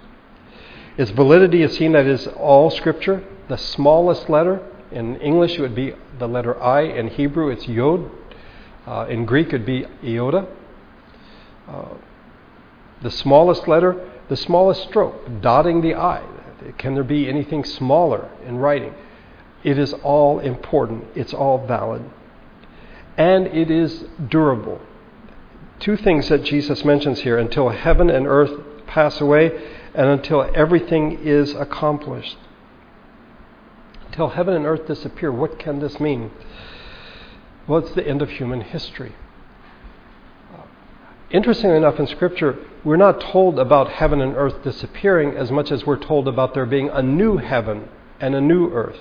Its 0.98 1.12
validity 1.12 1.62
is 1.62 1.78
seen 1.78 1.92
that 1.92 2.08
is 2.08 2.26
all 2.28 2.72
Scripture. 2.72 3.24
The 3.50 3.58
smallest 3.58 4.30
letter, 4.30 4.62
in 4.92 5.18
English 5.18 5.60
it 5.60 5.62
would 5.62 5.76
be 5.76 5.94
the 6.18 6.28
letter 6.28 6.60
I, 6.62 6.82
in 6.82 7.10
Hebrew 7.10 7.50
it's 7.50 7.68
Yod, 7.68 8.10
uh, 8.88 9.06
in 9.10 9.26
Greek 9.26 9.48
it 9.48 9.54
would 9.54 9.66
be 9.66 9.86
iota. 10.04 10.48
Uh, 11.68 11.96
the 13.02 13.12
smallest 13.12 13.68
letter, 13.68 14.10
the 14.30 14.38
smallest 14.38 14.84
stroke, 14.84 15.42
dotting 15.42 15.82
the 15.82 15.94
I. 15.94 16.24
Can 16.78 16.96
there 16.96 17.04
be 17.04 17.30
anything 17.30 17.64
smaller 17.64 18.30
in 18.46 18.58
writing? 18.58 18.94
It 19.64 19.78
is 19.78 19.94
all 19.94 20.40
important, 20.40 21.06
it's 21.16 21.34
all 21.34 21.68
valid. 21.68 22.10
And 23.18 23.48
it 23.48 23.70
is 23.70 24.06
durable. 24.30 24.82
Two 25.80 25.98
things 25.98 26.30
that 26.30 26.44
Jesus 26.44 26.84
mentions 26.84 27.20
here 27.20 27.38
until 27.38 27.70
heaven 27.70 28.10
and 28.10 28.26
earth 28.26 28.52
pass 28.88 29.20
away, 29.22 29.52
and 29.94 30.08
until 30.08 30.50
everything 30.56 31.20
is 31.20 31.54
accomplished. 31.54 32.38
Until 34.08 34.30
heaven 34.30 34.56
and 34.56 34.66
earth 34.66 34.88
disappear, 34.88 35.32
what 35.32 35.60
can 35.60 35.80
this 35.80 36.00
mean? 36.00 36.32
Well, 37.68 37.80
it's 37.80 37.92
the 37.92 38.08
end 38.08 38.22
of 38.22 38.30
human 38.30 38.62
history. 38.62 39.14
Interestingly 41.30 41.76
enough, 41.76 42.00
in 42.00 42.08
Scripture, 42.08 42.58
we're 42.86 42.96
not 42.96 43.20
told 43.20 43.60
about 43.60 43.90
heaven 43.90 44.22
and 44.22 44.36
earth 44.38 44.64
disappearing 44.64 45.36
as 45.36 45.52
much 45.52 45.72
as 45.72 45.86
we're 45.86 45.98
told 45.98 46.30
about 46.30 46.54
there 46.54 46.66
being 46.66 46.90
a 46.90 47.02
new 47.02 47.38
heaven 47.38 47.90
and 48.22 48.34
a 48.34 48.40
new 48.40 48.72
earth. 48.72 49.00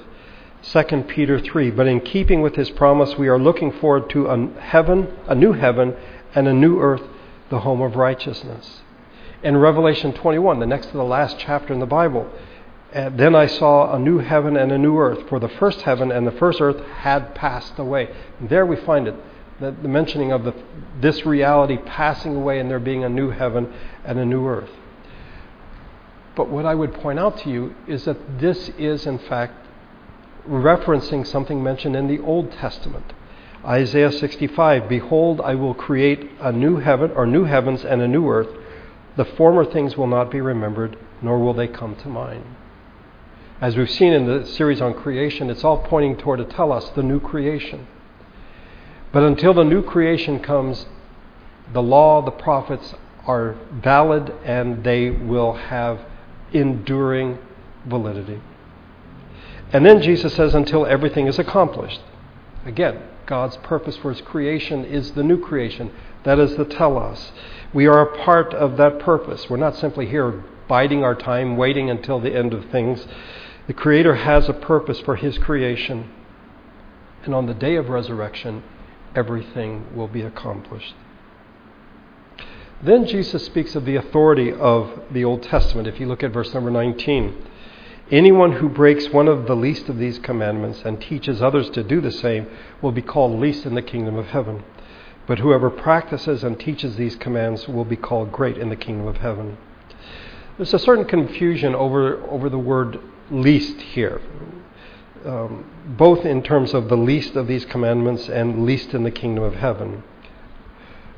2 0.63 1.05
Peter 1.07 1.39
3. 1.39 1.71
But 1.71 1.87
in 1.87 2.01
keeping 2.01 2.43
with 2.43 2.57
his 2.57 2.71
promise, 2.71 3.17
we 3.17 3.29
are 3.29 3.39
looking 3.39 3.71
forward 3.71 4.11
to 4.11 4.27
a 4.27 4.61
heaven, 4.61 5.17
a 5.29 5.37
new 5.37 5.53
heaven, 5.53 5.95
and 6.35 6.49
a 6.49 6.53
new 6.53 6.81
earth, 6.81 7.03
the 7.51 7.61
home 7.61 7.81
of 7.81 7.95
righteousness. 7.95 8.81
In 9.45 9.57
Revelation 9.57 10.13
21, 10.13 10.59
the 10.59 10.67
next 10.67 10.89
to 10.89 10.95
the 10.95 11.05
last 11.05 11.39
chapter 11.39 11.73
in 11.73 11.79
the 11.79 11.87
Bible, 11.87 12.29
then 12.97 13.35
I 13.35 13.47
saw 13.47 13.95
a 13.95 13.99
new 13.99 14.19
heaven 14.19 14.57
and 14.57 14.73
a 14.73 14.79
new 14.79 14.99
earth, 14.99 15.29
for 15.29 15.39
the 15.39 15.49
first 15.49 15.83
heaven 15.83 16.11
and 16.11 16.27
the 16.27 16.33
first 16.33 16.61
earth 16.61 16.83
had 16.99 17.35
passed 17.35 17.79
away. 17.79 18.09
And 18.41 18.49
there 18.49 18.65
we 18.65 18.77
find 18.77 19.07
it 19.07 19.15
the, 19.61 19.71
the 19.71 19.89
mentioning 19.89 20.33
of 20.33 20.45
the, 20.45 20.55
this 21.01 21.25
reality 21.27 21.79
passing 21.79 22.37
away 22.37 22.59
and 22.59 22.71
there 22.71 22.79
being 22.79 23.05
a 23.05 23.09
new 23.09 23.31
heaven 23.31 23.73
and 24.05 24.19
a 24.19 24.25
new 24.25 24.47
earth. 24.47 24.71
But 26.35 26.49
what 26.49 26.67
I 26.67 26.75
would 26.75 26.95
point 26.95 27.19
out 27.19 27.39
to 27.39 27.51
you 27.51 27.75
is 27.87 28.05
that 28.05 28.39
this 28.39 28.71
is, 28.79 29.07
in 29.07 29.19
fact, 29.19 29.67
referencing 30.49 31.27
something 31.27 31.63
mentioned 31.63 31.97
in 31.97 32.09
the 32.09 32.19
Old 32.21 32.53
Testament. 32.53 33.13
Isaiah 33.65 34.13
65 34.13 34.89
Behold, 34.89 35.41
I 35.41 35.55
will 35.55 35.75
create 35.75 36.31
a 36.41 36.53
new 36.53 36.77
heaven, 36.77 37.11
or 37.13 37.27
new 37.27 37.45
heavens 37.45 37.85
and 37.85 38.01
a 38.01 38.09
new 38.09 38.29
earth. 38.29 38.49
The 39.17 39.25
former 39.25 39.65
things 39.65 39.97
will 39.97 40.07
not 40.07 40.31
be 40.31 40.41
remembered, 40.41 40.99
nor 41.23 41.39
will 41.39 41.55
they 41.55 41.69
come 41.69 41.97
to 41.97 42.09
mind. 42.09 42.45
As 43.59 43.75
we've 43.75 43.91
seen 43.91 44.13
in 44.13 44.27
the 44.27 44.45
series 44.45 44.83
on 44.83 44.93
creation, 44.93 45.49
it's 45.49 45.65
all 45.65 45.79
pointing 45.79 46.19
toward 46.19 46.41
to 46.41 46.45
tell 46.45 46.73
us 46.73 46.91
the 46.91 47.03
new 47.03 47.19
creation. 47.19 47.87
But 49.13 49.23
until 49.23 49.55
the 49.55 49.65
new 49.65 49.83
creation 49.83 50.41
comes, 50.41 50.85
the 51.73 51.83
law, 51.83 52.21
the 52.21 52.31
prophets 52.31 52.95
are 53.27 53.57
valid 53.73 54.33
and 54.45 54.85
they 54.85 55.09
will 55.09 55.55
have 55.55 56.01
enduring 56.53 57.39
validity. 57.87 58.41
And 59.73 59.87
then 59.87 60.03
Jesus 60.03 60.35
says, 60.35 60.55
until 60.55 60.85
everything 60.85 61.27
is 61.27 61.39
accomplished. 61.39 62.01
Again, 62.67 63.03
God's 63.25 63.57
purpose 63.59 63.97
for 63.97 64.13
his 64.13 64.21
creation 64.21 64.85
is 64.85 65.13
the 65.13 65.23
new 65.23 65.41
creation. 65.41 65.91
That 66.25 66.39
is 66.39 66.57
the 66.57 66.67
telos. 66.67 67.33
We 67.73 67.87
are 67.87 68.03
a 68.03 68.19
part 68.23 68.53
of 68.53 68.77
that 68.77 68.99
purpose. 68.99 69.49
We're 69.49 69.57
not 69.57 69.77
simply 69.77 70.07
here 70.07 70.45
biding 70.69 71.03
our 71.03 71.15
time, 71.15 71.57
waiting 71.57 71.89
until 71.89 72.21
the 72.21 72.35
end 72.35 72.53
of 72.53 72.71
things. 72.71 73.07
The 73.67 73.75
Creator 73.75 74.15
has 74.15 74.49
a 74.49 74.53
purpose 74.53 75.01
for 75.01 75.17
his 75.17 75.39
creation. 75.39 76.09
And 77.25 77.35
on 77.35 77.47
the 77.47 77.55
day 77.55 77.75
of 77.75 77.89
resurrection, 77.89 78.63
everything 79.15 79.97
will 79.97 80.07
be 80.07 80.23
accomplished. 80.23 80.95
Then 82.81 83.07
Jesus 83.07 83.45
speaks 83.45 83.75
of 83.75 83.85
the 83.85 83.97
authority 83.97 84.53
of 84.53 85.03
the 85.11 85.25
Old 85.25 85.43
Testament. 85.43 85.89
If 85.89 85.99
you 85.99 86.07
look 86.07 86.23
at 86.23 86.33
verse 86.33 86.55
number 86.55 86.71
19, 86.71 87.35
anyone 88.13 88.53
who 88.53 88.69
breaks 88.69 89.09
one 89.09 89.27
of 89.27 89.47
the 89.47 89.57
least 89.57 89.89
of 89.89 89.99
these 89.99 90.19
commandments 90.21 90.83
and 90.85 91.01
teaches 91.01 91.43
others 91.43 91.69
to 91.71 91.83
do 91.83 92.01
the 92.01 92.13
same 92.13 92.47
will 92.81 92.93
be 92.93 93.03
called 93.03 93.41
least 93.41 93.67
in 93.67 93.75
the 93.75 93.83
kingdom 93.83 94.17
of 94.17 94.27
heaven. 94.27 94.63
But 95.27 95.41
whoever 95.41 95.71
practices 95.71 96.45
and 96.45 96.61
teaches 96.61 96.95
these 96.97 97.17
commands 97.17 97.67
will 97.67 97.85
be 97.85 97.97
called 97.97 98.31
great 98.31 98.59
in 98.59 98.69
the 98.69 98.77
kingdom 98.77 99.09
of 99.09 99.17
heaven. 99.17 99.59
There's 100.57 100.75
a 100.75 100.79
certain 100.79 101.07
confusion 101.07 101.75
over, 101.75 102.23
over 102.31 102.49
the 102.49 102.59
word 102.59 103.01
least 103.31 103.81
here 103.81 104.21
um, 105.27 105.65
both 105.99 106.25
in 106.25 106.43
terms 106.43 106.73
of 106.73 106.89
the 106.89 106.97
least 106.97 107.37
of 107.37 107.47
these 107.47 107.65
commandments 107.65 108.29
and 108.29 108.65
least 108.65 108.95
in 108.95 109.03
the 109.03 109.11
kingdom 109.11 109.43
of 109.43 109.57
heaven. 109.57 110.05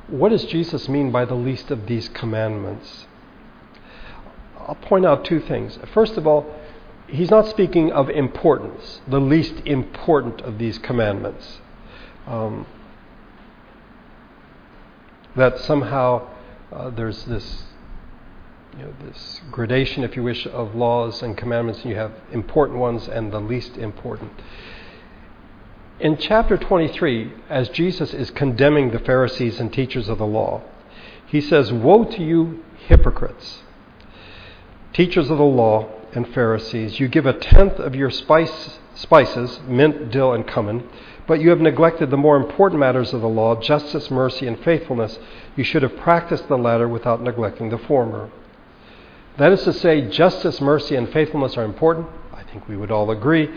What 0.06 0.30
does 0.30 0.44
Jesus 0.44 0.88
mean 0.88 1.10
by 1.12 1.26
the 1.26 1.34
least 1.34 1.70
of 1.70 1.86
these 1.86 2.08
commandments? 2.08 3.06
I'll 4.58 4.76
point 4.76 5.04
out 5.04 5.24
two 5.24 5.40
things. 5.40 5.78
First 5.92 6.16
of 6.16 6.26
all, 6.26 6.46
he's 7.06 7.30
not 7.30 7.46
speaking 7.46 7.92
of 7.92 8.08
importance, 8.08 9.00
the 9.06 9.20
least 9.20 9.54
important 9.66 10.40
of 10.40 10.58
these 10.58 10.78
commandments. 10.78 11.58
Um, 12.26 12.66
that 15.36 15.58
somehow 15.58 16.28
uh, 16.72 16.90
there's 16.90 17.24
this 17.24 17.64
you 18.76 18.84
know, 18.84 18.94
this 19.06 19.40
gradation, 19.50 20.04
if 20.04 20.16
you 20.16 20.22
wish, 20.22 20.46
of 20.46 20.74
laws 20.74 21.22
and 21.22 21.36
commandments, 21.36 21.80
and 21.82 21.90
you 21.90 21.96
have 21.96 22.12
important 22.32 22.78
ones 22.78 23.08
and 23.08 23.32
the 23.32 23.40
least 23.40 23.76
important. 23.76 24.32
In 26.00 26.16
chapter 26.16 26.56
23, 26.56 27.32
as 27.48 27.68
Jesus 27.70 28.14
is 28.14 28.30
condemning 28.30 28.90
the 28.90 29.00
Pharisees 29.00 29.58
and 29.58 29.72
teachers 29.72 30.08
of 30.08 30.18
the 30.18 30.26
law, 30.26 30.62
he 31.26 31.40
says, 31.40 31.72
Woe 31.72 32.04
to 32.04 32.22
you, 32.22 32.64
hypocrites, 32.86 33.62
teachers 34.92 35.28
of 35.28 35.38
the 35.38 35.44
law 35.44 35.88
and 36.12 36.32
Pharisees! 36.32 37.00
You 37.00 37.08
give 37.08 37.26
a 37.26 37.32
tenth 37.32 37.80
of 37.80 37.94
your 37.94 38.10
spice, 38.10 38.78
spices, 38.94 39.60
mint, 39.66 40.10
dill, 40.10 40.32
and 40.32 40.46
cumin, 40.46 40.88
but 41.26 41.40
you 41.40 41.50
have 41.50 41.60
neglected 41.60 42.10
the 42.10 42.16
more 42.16 42.36
important 42.36 42.80
matters 42.80 43.12
of 43.12 43.20
the 43.20 43.28
law 43.28 43.60
justice, 43.60 44.10
mercy, 44.10 44.46
and 44.46 44.58
faithfulness. 44.60 45.18
You 45.56 45.64
should 45.64 45.82
have 45.82 45.96
practiced 45.96 46.48
the 46.48 46.56
latter 46.56 46.88
without 46.88 47.22
neglecting 47.22 47.70
the 47.70 47.78
former. 47.78 48.30
That 49.38 49.52
is 49.52 49.62
to 49.62 49.72
say, 49.72 50.02
justice, 50.08 50.60
mercy, 50.60 50.96
and 50.96 51.08
faithfulness 51.12 51.56
are 51.56 51.64
important. 51.64 52.08
I 52.34 52.42
think 52.42 52.68
we 52.68 52.76
would 52.76 52.90
all 52.90 53.10
agree. 53.10 53.48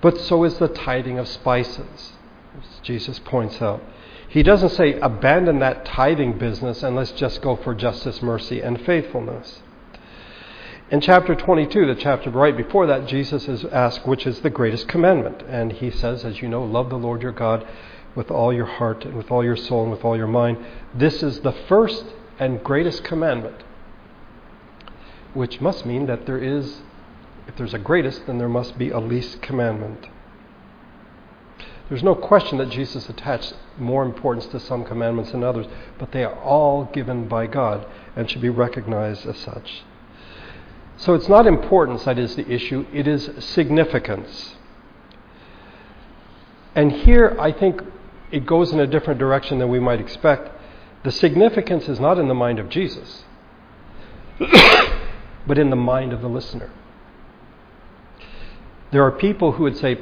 But 0.00 0.18
so 0.18 0.42
is 0.42 0.58
the 0.58 0.66
tithing 0.66 1.18
of 1.18 1.28
spices, 1.28 2.12
as 2.58 2.80
Jesus 2.82 3.20
points 3.20 3.62
out. 3.62 3.80
He 4.28 4.42
doesn't 4.42 4.70
say 4.70 4.98
abandon 4.98 5.60
that 5.60 5.84
tithing 5.84 6.38
business 6.38 6.82
and 6.82 6.96
let's 6.96 7.12
just 7.12 7.40
go 7.40 7.54
for 7.54 7.72
justice, 7.72 8.20
mercy, 8.20 8.60
and 8.60 8.80
faithfulness. 8.84 9.62
In 10.90 11.00
chapter 11.00 11.36
22, 11.36 11.86
the 11.86 11.94
chapter 11.94 12.30
right 12.30 12.56
before 12.56 12.86
that, 12.86 13.06
Jesus 13.06 13.46
is 13.46 13.64
asked 13.66 14.06
which 14.06 14.26
is 14.26 14.40
the 14.40 14.50
greatest 14.50 14.88
commandment. 14.88 15.42
And 15.46 15.72
he 15.72 15.90
says, 15.90 16.24
as 16.24 16.42
you 16.42 16.48
know, 16.48 16.64
love 16.64 16.90
the 16.90 16.98
Lord 16.98 17.22
your 17.22 17.32
God 17.32 17.64
with 18.16 18.30
all 18.30 18.52
your 18.52 18.66
heart 18.66 19.04
and 19.04 19.16
with 19.16 19.30
all 19.30 19.44
your 19.44 19.56
soul 19.56 19.82
and 19.82 19.92
with 19.92 20.04
all 20.04 20.16
your 20.16 20.26
mind. 20.26 20.58
This 20.94 21.22
is 21.22 21.40
the 21.40 21.52
first 21.52 22.04
and 22.40 22.64
greatest 22.64 23.04
commandment 23.04 23.62
which 25.34 25.60
must 25.60 25.86
mean 25.86 26.06
that 26.06 26.26
there 26.26 26.38
is, 26.38 26.80
if 27.46 27.56
there's 27.56 27.74
a 27.74 27.78
greatest, 27.78 28.26
then 28.26 28.38
there 28.38 28.48
must 28.48 28.78
be 28.78 28.90
a 28.90 28.98
least 28.98 29.42
commandment. 29.42 30.08
There's 31.88 32.02
no 32.02 32.14
question 32.14 32.58
that 32.58 32.70
Jesus 32.70 33.08
attached 33.08 33.54
more 33.78 34.02
importance 34.04 34.46
to 34.46 34.60
some 34.60 34.84
commandments 34.84 35.32
than 35.32 35.44
others, 35.44 35.66
but 35.98 36.12
they 36.12 36.24
are 36.24 36.38
all 36.40 36.84
given 36.86 37.28
by 37.28 37.46
God 37.46 37.86
and 38.16 38.30
should 38.30 38.40
be 38.40 38.48
recognized 38.48 39.26
as 39.26 39.36
such. 39.38 39.84
So 40.96 41.14
it's 41.14 41.28
not 41.28 41.46
importance 41.46 42.04
that 42.04 42.18
is 42.18 42.36
the 42.36 42.48
issue, 42.50 42.86
it 42.92 43.08
is 43.08 43.30
significance. 43.44 44.56
And 46.74 46.92
here 46.92 47.36
I 47.38 47.52
think 47.52 47.82
it 48.30 48.46
goes 48.46 48.72
in 48.72 48.80
a 48.80 48.86
different 48.86 49.18
direction 49.20 49.58
than 49.58 49.68
we 49.68 49.80
might 49.80 50.00
expect. 50.00 50.50
The 51.04 51.10
significance 51.10 51.88
is 51.88 52.00
not 52.00 52.18
in 52.18 52.28
the 52.28 52.34
mind 52.34 52.58
of 52.58 52.68
Jesus. 52.68 53.24
but 55.46 55.58
in 55.58 55.70
the 55.70 55.76
mind 55.76 56.12
of 56.12 56.20
the 56.20 56.28
listener. 56.28 56.70
There 58.90 59.02
are 59.02 59.10
people 59.10 59.52
who 59.52 59.64
would 59.64 59.76
say, 59.76 59.98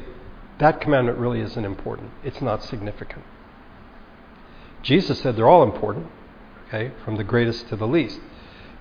that 0.59 0.81
commandment 0.81 1.19
really 1.19 1.41
isn't 1.41 1.65
important, 1.65 2.11
it's 2.23 2.43
not 2.43 2.63
significant. 2.63 3.25
Jesus 4.83 5.21
said 5.21 5.37
they're 5.37 5.49
all 5.49 5.63
important, 5.63 6.07
okay, 6.69 6.93
from 7.05 7.17
the 7.17 7.25
greatest 7.25 7.69
to 7.69 7.77
the 7.77 7.87
least. 7.87 8.21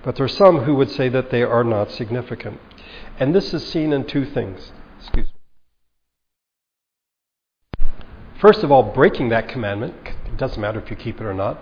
But 0.02 0.16
there 0.16 0.24
are 0.24 0.28
some 0.28 0.60
who 0.60 0.74
would 0.76 0.90
say 0.90 1.08
that 1.10 1.30
they 1.30 1.42
are 1.42 1.64
not 1.64 1.90
significant. 1.90 2.58
And 3.18 3.34
this 3.34 3.52
is 3.52 3.66
seen 3.66 3.92
in 3.92 4.06
two 4.06 4.24
things. 4.24 4.72
Excuse 4.98 5.26
me. 5.26 5.32
First 8.40 8.64
of 8.64 8.72
all, 8.72 8.82
breaking 8.82 9.28
that 9.28 9.48
commandment, 9.48 9.94
it 10.24 10.38
doesn't 10.38 10.60
matter 10.60 10.80
if 10.80 10.90
you 10.90 10.96
keep 10.96 11.20
it 11.20 11.24
or 11.24 11.34
not. 11.34 11.58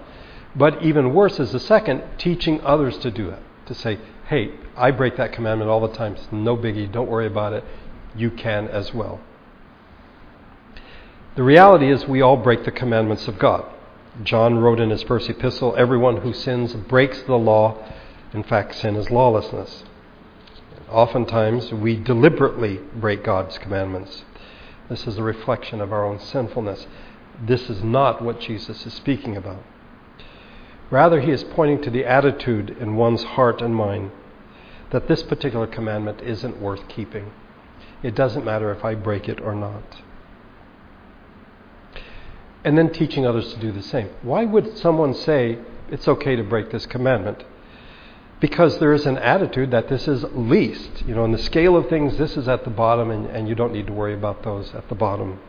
But 0.55 0.83
even 0.83 1.13
worse 1.13 1.41
is 1.41 1.51
the 1.51 1.59
second, 1.59 2.05
teaching 2.17 2.61
others 2.61 2.97
to 2.99 3.11
do 3.11 3.31
it. 3.31 3.43
To 3.67 3.75
say, 3.75 3.99
hey, 4.29 4.51
I 4.77 4.91
break 4.91 5.17
that 5.17 5.33
commandment 5.33 5.71
all 5.71 5.81
the 5.81 5.95
time. 5.95 6.15
It's 6.15 6.29
no 6.31 6.57
biggie. 6.57 6.91
Don't 6.91 7.09
worry 7.09 7.27
about 7.27 7.55
it. 7.55 7.65
You 8.15 8.31
can 8.31 8.69
as 8.69 8.93
well. 8.93 9.21
The 11.35 11.43
reality 11.43 11.91
is, 11.91 12.07
we 12.07 12.21
all 12.21 12.37
break 12.37 12.65
the 12.65 12.71
commandments 12.71 13.27
of 13.27 13.39
God. 13.39 13.65
John 14.23 14.59
wrote 14.59 14.81
in 14.81 14.91
his 14.91 15.03
first 15.03 15.31
epistle 15.31 15.75
Everyone 15.79 16.19
who 16.19 16.33
sins 16.33 16.75
breaks 16.75 17.23
the 17.23 17.37
law. 17.37 17.77
In 18.35 18.43
fact, 18.43 18.75
sin 18.75 18.97
is 18.97 19.11
lawlessness. 19.11 19.85
Oftentimes, 20.91 21.73
we 21.73 21.97
deliberately 21.97 22.81
break 22.95 23.25
God's 23.25 23.57
commandments. 23.59 24.25
This 24.89 25.07
is 25.07 25.17
a 25.17 25.23
reflection 25.23 25.81
of 25.81 25.93
our 25.93 26.05
own 26.05 26.19
sinfulness. 26.19 26.87
This 27.41 27.71
is 27.71 27.83
not 27.83 28.23
what 28.23 28.41
Jesus 28.41 28.85
is 28.85 28.93
speaking 28.93 29.37
about. 29.37 29.63
Rather, 30.91 31.21
he 31.21 31.31
is 31.31 31.45
pointing 31.45 31.83
to 31.83 31.91
the 31.91 32.05
attitude 32.05 32.77
in 32.81 32.97
one's 32.97 33.23
heart 33.23 33.61
and 33.61 33.75
mind 33.75 34.11
that 34.91 35.09
this 35.09 35.23
particular 35.23 35.67
commandment 35.67 36.21
isn't 36.23 36.61
worth 36.61 36.89
keeping. 36.89 37.31
It 38.03 38.15
doesn't 38.15 38.45
matter 38.45 38.73
if 38.73 38.85
I 38.85 38.95
break 38.95 39.29
it 39.29 39.41
or 39.41 39.55
not. 39.55 40.03
And 42.65 42.77
then 42.77 42.91
teaching 42.91 43.27
others 43.27 43.53
to 43.53 43.61
do 43.61 43.71
the 43.71 43.83
same. 43.83 44.09
Why 44.23 44.45
would 44.45 44.79
someone 44.79 45.15
say 45.15 45.59
it's 45.91 46.09
okay 46.09 46.37
to 46.37 46.43
break 46.43 46.71
this 46.71 46.87
commandment? 46.87 47.45
because 48.41 48.79
there 48.79 48.93
is 48.93 49.07
an 49.07 49.19
attitude 49.19 49.71
that 49.71 49.89
this 49.89 50.07
is 50.07 50.25
least. 50.33 51.05
You 51.07 51.15
know, 51.15 51.25
in 51.25 51.33
the 51.33 51.39
scale 51.39 51.77
of 51.77 51.89
things, 51.89 52.17
this 52.19 52.37
is 52.37 52.47
at 52.49 52.65
the 52.65 52.71
bottom, 52.71 53.11
and, 53.11 53.27
and 53.27 53.49
you 53.49 53.55
don't 53.55 53.73
need 53.73 53.87
to 53.89 53.93
worry 53.93 54.15
about 54.15 54.43
those 54.43 54.75
at 54.75 54.89
the 54.89 54.95
bottom. 54.95 55.41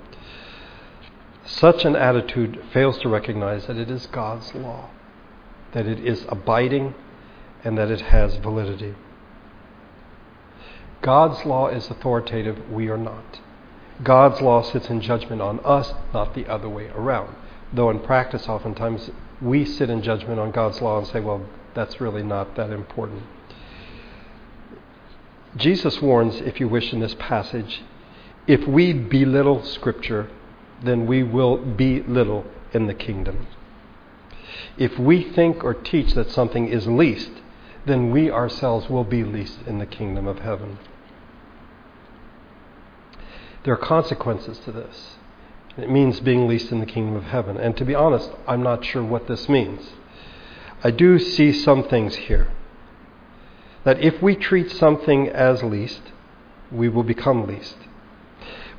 Such 1.46 1.86
an 1.86 1.96
attitude 1.96 2.64
fails 2.72 2.98
to 3.00 3.10
recognize 3.10 3.68
that 3.68 3.78
it 3.78 3.90
is 3.90 4.08
God's 4.08 4.54
law, 4.56 4.90
that 5.74 5.86
it 5.86 6.00
is 6.00 6.26
abiding, 6.30 6.94
and 7.64 7.78
that 7.78 7.92
it 7.92 8.02
has 8.02 8.36
validity. 8.38 8.96
God's 11.02 11.46
law 11.46 11.68
is 11.68 11.90
authoritative, 11.90 12.70
we 12.70 12.90
are 12.90 12.98
not. 12.98 13.40
God's 14.04 14.42
law 14.42 14.62
sits 14.62 14.90
in 14.90 15.02
judgment 15.02 15.42
on 15.42 15.60
us, 15.62 15.94
not 16.14 16.34
the 16.34 16.48
other 16.48 16.70
way 16.70 16.88
around. 16.90 17.36
Though 17.74 17.90
in 17.90 18.00
practice, 18.00 18.48
oftentimes, 18.48 19.12
we 19.42 19.66
sit 19.66 19.90
in 19.90 20.02
judgment 20.02 20.40
on 20.40 20.52
God's 20.52 20.82
law 20.82 20.98
and 20.98 21.08
say, 21.08 21.20
well, 21.20 21.46
that's 21.74 22.02
really 22.02 22.24
not 22.24 22.56
that 22.56 22.72
important. 22.72 23.24
Jesus 25.56 26.02
warns, 26.02 26.42
if 26.42 26.60
you 26.60 26.68
wish, 26.68 26.94
in 26.94 27.00
this 27.00 27.16
passage 27.16 27.82
if 28.50 28.68
we 28.68 28.94
belittle 28.94 29.64
Scripture, 29.64 30.28
then 30.84 31.06
we 31.06 31.22
will 31.22 31.58
be 31.58 32.02
little 32.02 32.46
in 32.74 32.88
the 32.88 32.96
kingdom. 32.96 33.46
If 34.78 34.98
we 34.98 35.24
think 35.24 35.64
or 35.64 35.74
teach 35.74 36.14
that 36.14 36.32
something 36.32 36.68
is 36.68 36.88
least, 36.88 37.32
then 37.86 38.12
we 38.12 38.30
ourselves 38.30 38.90
will 38.90 39.04
be 39.04 39.24
least 39.24 39.60
in 39.66 39.80
the 39.80 39.86
kingdom 39.86 40.28
of 40.28 40.40
heaven. 40.40 40.80
There 43.64 43.74
are 43.74 43.78
consequences 43.78 44.60
to 44.60 44.72
this. 44.72 45.16
It 45.78 45.90
means 45.90 46.20
being 46.20 46.48
least 46.48 46.72
in 46.72 46.80
the 46.80 46.86
kingdom 46.86 47.16
of 47.16 47.26
heaven. 47.26 47.58
And 47.58 47.76
to 47.78 47.86
be 47.86 47.96
honest, 47.96 48.32
I'm 48.48 48.64
not 48.64 48.84
sure 48.84 49.04
what 49.04 49.28
this 49.28 49.48
means. 49.48 49.94
I 50.84 50.92
do 50.92 51.20
see 51.20 51.52
some 51.52 51.84
things 51.84 52.16
here. 52.16 52.52
That 53.84 54.00
if 54.00 54.22
we 54.22 54.36
treat 54.36 54.72
something 54.72 55.30
as 55.30 55.64
least, 55.64 56.02
we 56.72 56.90
will 56.90 57.04
become 57.04 57.48
least. 57.48 57.78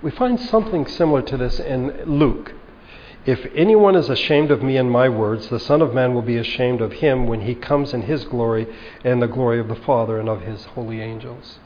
We 0.03 0.11
find 0.11 0.41
something 0.41 0.87
similar 0.87 1.23
to 1.23 1.37
this 1.37 1.61
in 1.61 2.05
Luke. 2.19 2.55
If 3.31 3.47
anyone 3.55 3.95
is 3.95 4.11
ashamed 4.11 4.51
of 4.51 4.61
me 4.61 4.77
and 4.77 4.91
my 4.91 5.09
words, 5.09 5.51
the 5.51 5.61
Son 5.61 5.83
of 5.83 5.95
Man 5.95 6.15
will 6.15 6.23
be 6.23 6.37
ashamed 6.37 6.81
of 6.81 6.95
him 6.95 7.29
when 7.29 7.43
he 7.43 7.55
comes 7.55 7.95
in 7.95 8.03
his 8.03 8.25
glory 8.25 8.67
and 9.05 9.23
the 9.23 9.29
glory 9.29 9.61
of 9.61 9.69
the 9.69 9.77
Father 9.77 10.19
and 10.19 10.29
of 10.29 10.41
his 10.41 10.65
holy 10.65 11.01
angels. 11.01 11.61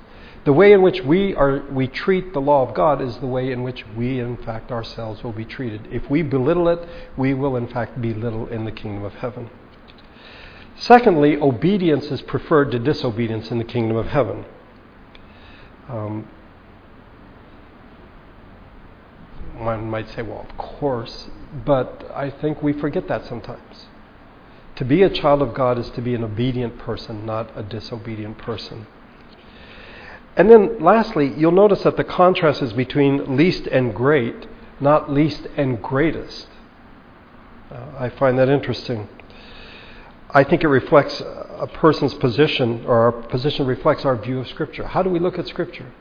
The 0.45 0.53
way 0.53 0.73
in 0.73 0.83
which 0.83 1.01
we, 1.01 1.35
are, 1.35 1.63
we 1.73 1.87
treat 1.87 2.35
the 2.35 2.41
law 2.43 2.69
of 2.69 2.75
God 2.75 3.01
is 3.01 3.17
the 3.17 3.27
way 3.27 3.51
in 3.51 3.63
which 3.63 3.87
we, 3.97 4.21
in 4.21 4.37
fact, 4.37 4.71
ourselves 4.71 5.25
will 5.25 5.33
be 5.33 5.47
treated. 5.47 5.89
If 5.91 6.11
we 6.11 6.21
belittle 6.21 6.69
it, 6.69 6.87
we 7.17 7.33
will, 7.33 7.57
in 7.57 7.67
fact, 7.67 7.99
belittle 7.99 8.47
in 8.49 8.67
the 8.67 8.73
kingdom 8.73 9.03
of 9.03 9.15
heaven. 9.15 9.49
Secondly, 10.77 11.39
obedience 11.39 12.11
is 12.11 12.21
preferred 12.21 12.73
to 12.73 12.79
disobedience 12.79 13.51
in 13.51 13.57
the 13.57 13.65
kingdom 13.65 13.97
of 13.97 14.09
heaven. 14.09 14.45
Um, 15.89 16.29
one 19.57 19.89
might 19.89 20.11
say, 20.11 20.21
well, 20.21 20.47
of 20.47 20.59
course, 20.59 21.31
but 21.65 22.11
I 22.15 22.31
think 22.31 22.63
we 22.63 22.73
forget 22.73 23.09
that 23.09 23.27
sometimes. 23.27 23.87
To 24.77 24.85
be 24.85 25.03
a 25.03 25.11
child 25.11 25.41
of 25.41 25.55
God 25.55 25.79
is 25.79 25.89
to 25.91 26.03
be 26.03 26.15
an 26.15 26.25
obedient 26.25 26.79
person, 26.79 27.25
not 27.25 27.51
a 27.57 27.63
disobedient 27.63 28.39
person. 28.39 28.87
And 30.37 30.51
then 30.51 30.83
lastly, 30.83 31.33
you'll 31.37 31.53
notice 31.53 31.83
that 31.83 31.97
the 31.97 32.03
contrast 32.05 32.61
is 32.61 32.73
between 32.73 33.37
least 33.37 33.69
and 33.69 33.95
great, 33.95 34.47
not 34.81 35.11
least 35.11 35.47
and 35.57 35.81
greatest. 35.81 36.49
Uh, 37.71 37.87
I 37.99 38.09
find 38.09 38.37
that 38.39 38.49
interesting. 38.49 39.09
I 40.31 40.43
think 40.43 40.65
it 40.65 40.69
reflects 40.69 41.21
a 41.21 41.69
person's 41.73 42.15
position, 42.15 42.85
or 42.87 42.99
our 42.99 43.13
position 43.13 43.67
reflects 43.67 44.05
our 44.05 44.17
view 44.17 44.41
of 44.41 44.49
Scripture. 44.49 44.85
How 44.89 45.05
do 45.05 45.11
we 45.11 45.21
look 45.21 45.39
at 45.39 45.47
Scripture? 45.47 45.93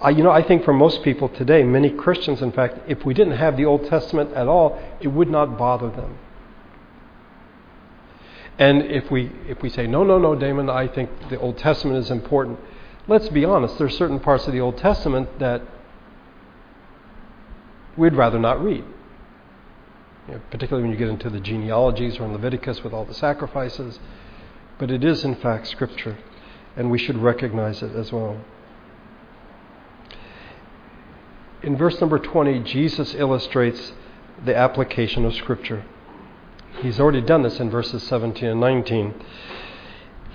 I, 0.00 0.10
you 0.10 0.22
know, 0.22 0.30
I 0.30 0.42
think 0.42 0.64
for 0.64 0.72
most 0.72 1.02
people 1.02 1.28
today, 1.28 1.62
many 1.64 1.90
Christians, 1.90 2.40
in 2.40 2.52
fact, 2.52 2.78
if 2.86 3.04
we 3.04 3.14
didn't 3.14 3.36
have 3.36 3.56
the 3.56 3.64
Old 3.64 3.86
Testament 3.86 4.32
at 4.32 4.46
all, 4.46 4.80
it 5.00 5.08
would 5.08 5.28
not 5.28 5.58
bother 5.58 5.90
them. 5.90 6.18
And 8.58 8.82
if 8.82 9.10
we 9.10 9.30
if 9.48 9.62
we 9.62 9.68
say 9.68 9.86
no, 9.86 10.02
no, 10.02 10.18
no, 10.18 10.34
Damon, 10.34 10.68
I 10.68 10.88
think 10.88 11.10
the 11.30 11.38
Old 11.38 11.58
Testament 11.58 11.98
is 11.98 12.10
important. 12.10 12.58
Let's 13.06 13.28
be 13.28 13.44
honest. 13.44 13.78
There 13.78 13.86
are 13.86 13.90
certain 13.90 14.20
parts 14.20 14.46
of 14.46 14.52
the 14.52 14.60
Old 14.60 14.78
Testament 14.78 15.38
that 15.38 15.62
we'd 17.96 18.14
rather 18.14 18.38
not 18.38 18.62
read 18.62 18.84
you 20.28 20.34
know, 20.34 20.40
particularly 20.50 20.82
when 20.82 20.92
you 20.92 20.98
get 20.98 21.08
into 21.08 21.30
the 21.30 21.40
genealogies 21.40 22.18
or 22.18 22.26
in 22.26 22.32
Leviticus 22.32 22.84
with 22.84 22.92
all 22.92 23.04
the 23.04 23.14
sacrifices. 23.14 23.98
But 24.78 24.90
it 24.90 25.02
is, 25.02 25.24
in 25.24 25.34
fact, 25.36 25.66
Scripture, 25.66 26.18
and 26.76 26.90
we 26.90 26.98
should 26.98 27.16
recognize 27.16 27.82
it 27.82 27.92
as 27.96 28.12
well. 28.12 28.38
In 31.62 31.76
verse 31.76 32.00
number 32.00 32.18
20, 32.18 32.60
Jesus 32.60 33.14
illustrates 33.14 33.92
the 34.44 34.56
application 34.56 35.24
of 35.24 35.34
Scripture. 35.34 35.84
He's 36.80 37.00
already 37.00 37.20
done 37.20 37.42
this 37.42 37.58
in 37.58 37.70
verses 37.70 38.02
17 38.04 38.48
and 38.48 38.60
19. 38.60 39.14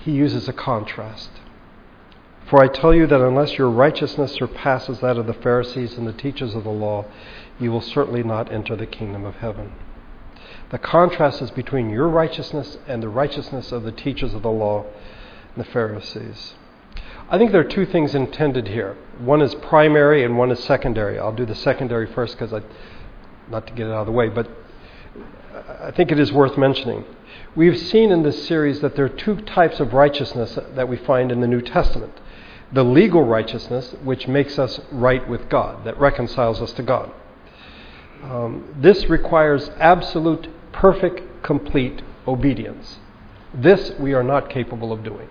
He 0.04 0.12
uses 0.12 0.48
a 0.48 0.52
contrast. 0.52 1.30
For 2.46 2.62
I 2.62 2.68
tell 2.68 2.94
you 2.94 3.06
that 3.06 3.22
unless 3.22 3.56
your 3.56 3.70
righteousness 3.70 4.34
surpasses 4.34 5.00
that 5.00 5.16
of 5.16 5.26
the 5.26 5.32
Pharisees 5.32 5.96
and 5.96 6.06
the 6.06 6.12
teachers 6.12 6.54
of 6.54 6.64
the 6.64 6.70
law, 6.70 7.06
you 7.58 7.72
will 7.72 7.80
certainly 7.80 8.22
not 8.22 8.52
enter 8.52 8.76
the 8.76 8.86
kingdom 8.86 9.24
of 9.24 9.36
heaven. 9.36 9.72
The 10.70 10.78
contrast 10.78 11.40
is 11.40 11.50
between 11.50 11.88
your 11.88 12.08
righteousness 12.08 12.76
and 12.86 13.02
the 13.02 13.08
righteousness 13.08 13.72
of 13.72 13.84
the 13.84 13.92
teachers 13.92 14.34
of 14.34 14.42
the 14.42 14.50
law, 14.50 14.84
and 15.54 15.64
the 15.64 15.70
Pharisees. 15.70 16.54
I 17.30 17.38
think 17.38 17.52
there 17.52 17.60
are 17.60 17.64
two 17.64 17.86
things 17.86 18.14
intended 18.14 18.68
here. 18.68 18.96
One 19.18 19.40
is 19.40 19.54
primary 19.54 20.24
and 20.24 20.36
one 20.36 20.50
is 20.50 20.62
secondary. 20.62 21.18
I'll 21.18 21.32
do 21.32 21.46
the 21.46 21.54
secondary 21.54 22.06
first 22.06 22.38
because 22.38 22.52
I, 22.52 22.60
not 23.50 23.66
to 23.66 23.72
get 23.72 23.86
it 23.86 23.92
out 23.92 24.00
of 24.00 24.06
the 24.06 24.12
way, 24.12 24.28
but 24.28 24.48
I 25.80 25.90
think 25.90 26.12
it 26.12 26.18
is 26.18 26.32
worth 26.32 26.58
mentioning. 26.58 27.04
We've 27.56 27.78
seen 27.78 28.10
in 28.10 28.22
this 28.22 28.46
series 28.46 28.80
that 28.80 28.94
there 28.94 29.06
are 29.06 29.08
two 29.08 29.36
types 29.36 29.80
of 29.80 29.94
righteousness 29.94 30.58
that 30.74 30.88
we 30.88 30.96
find 30.96 31.32
in 31.32 31.40
the 31.40 31.46
New 31.46 31.62
Testament 31.62 32.20
the 32.72 32.82
legal 32.82 33.22
righteousness, 33.24 33.94
which 34.02 34.26
makes 34.26 34.58
us 34.58 34.80
right 34.90 35.26
with 35.28 35.48
God, 35.48 35.84
that 35.84 35.98
reconciles 35.98 36.60
us 36.60 36.72
to 36.72 36.82
God. 36.82 37.10
Um, 38.22 38.74
this 38.78 39.06
requires 39.06 39.70
absolute, 39.78 40.48
perfect, 40.72 41.42
complete 41.42 42.02
obedience. 42.26 42.98
This 43.52 43.92
we 43.98 44.12
are 44.12 44.24
not 44.24 44.50
capable 44.50 44.92
of 44.92 45.04
doing. 45.04 45.28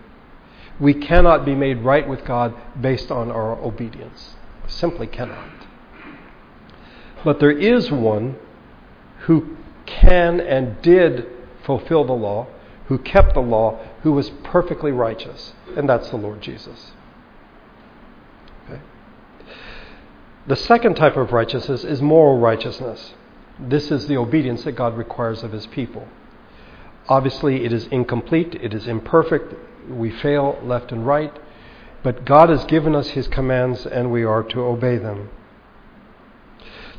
We 0.79 0.93
cannot 0.93 1.45
be 1.45 1.55
made 1.55 1.79
right 1.79 2.07
with 2.07 2.25
God 2.25 2.53
based 2.79 3.11
on 3.11 3.31
our 3.31 3.53
obedience. 3.61 4.35
Simply 4.67 5.07
cannot. 5.07 5.67
But 7.23 7.39
there 7.39 7.51
is 7.51 7.91
one 7.91 8.37
who 9.21 9.57
can 9.85 10.39
and 10.39 10.81
did 10.81 11.27
fulfill 11.63 12.03
the 12.05 12.13
law, 12.13 12.47
who 12.87 12.97
kept 12.97 13.33
the 13.33 13.39
law, 13.39 13.79
who 14.01 14.11
was 14.11 14.29
perfectly 14.43 14.91
righteous, 14.91 15.53
and 15.77 15.87
that's 15.87 16.09
the 16.09 16.17
Lord 16.17 16.41
Jesus. 16.41 16.91
Okay. 18.65 18.81
The 20.47 20.55
second 20.55 20.95
type 20.95 21.15
of 21.15 21.31
righteousness 21.31 21.83
is 21.83 22.01
moral 22.01 22.39
righteousness. 22.39 23.13
This 23.59 23.91
is 23.91 24.07
the 24.07 24.17
obedience 24.17 24.63
that 24.63 24.73
God 24.73 24.97
requires 24.97 25.43
of 25.43 25.51
His 25.53 25.67
people. 25.67 26.07
Obviously, 27.07 27.63
it 27.63 27.71
is 27.71 27.87
incomplete, 27.87 28.55
it 28.55 28.73
is 28.73 28.87
imperfect, 28.87 29.53
we 29.89 30.09
fail 30.09 30.59
left 30.63 30.91
and 30.91 31.05
right, 31.05 31.33
but 32.03 32.25
God 32.25 32.49
has 32.49 32.65
given 32.65 32.95
us 32.95 33.09
His 33.09 33.27
commands 33.27 33.85
and 33.85 34.11
we 34.11 34.23
are 34.23 34.43
to 34.43 34.61
obey 34.61 34.97
them. 34.97 35.29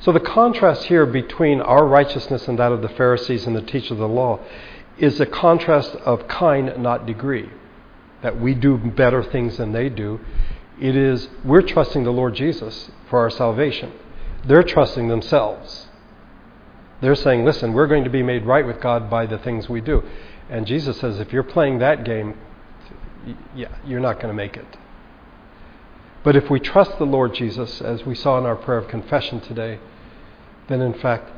So, 0.00 0.12
the 0.12 0.20
contrast 0.20 0.84
here 0.84 1.06
between 1.06 1.60
our 1.60 1.86
righteousness 1.86 2.46
and 2.46 2.58
that 2.58 2.72
of 2.72 2.82
the 2.82 2.90
Pharisees 2.90 3.46
and 3.46 3.56
the 3.56 3.62
teachers 3.62 3.92
of 3.92 3.98
the 3.98 4.08
law 4.08 4.38
is 4.98 5.18
a 5.18 5.26
contrast 5.26 5.94
of 5.96 6.28
kind, 6.28 6.76
not 6.82 7.06
degree. 7.06 7.48
That 8.22 8.40
we 8.40 8.54
do 8.54 8.76
better 8.76 9.22
things 9.22 9.56
than 9.56 9.72
they 9.72 9.88
do. 9.88 10.20
It 10.80 10.96
is, 10.96 11.28
we're 11.44 11.62
trusting 11.62 12.04
the 12.04 12.12
Lord 12.12 12.34
Jesus 12.34 12.90
for 13.08 13.20
our 13.20 13.30
salvation. 13.30 13.92
They're 14.44 14.62
trusting 14.62 15.08
themselves. 15.08 15.88
They're 17.00 17.14
saying, 17.14 17.44
listen, 17.44 17.72
we're 17.72 17.86
going 17.86 18.04
to 18.04 18.10
be 18.10 18.22
made 18.22 18.44
right 18.44 18.66
with 18.66 18.80
God 18.80 19.10
by 19.10 19.26
the 19.26 19.38
things 19.38 19.68
we 19.68 19.80
do. 19.80 20.02
And 20.48 20.66
Jesus 20.66 20.98
says, 21.00 21.18
if 21.18 21.32
you're 21.32 21.42
playing 21.42 21.78
that 21.78 22.04
game, 22.04 22.36
yeah, 23.54 23.74
you're 23.86 24.00
not 24.00 24.16
going 24.16 24.28
to 24.28 24.34
make 24.34 24.56
it. 24.56 24.76
But 26.22 26.36
if 26.36 26.48
we 26.48 26.58
trust 26.58 26.98
the 26.98 27.04
Lord 27.04 27.34
Jesus, 27.34 27.82
as 27.82 28.04
we 28.04 28.14
saw 28.14 28.38
in 28.38 28.46
our 28.46 28.56
prayer 28.56 28.78
of 28.78 28.88
confession 28.88 29.40
today, 29.40 29.78
then 30.68 30.80
in 30.80 30.94
fact, 30.94 31.30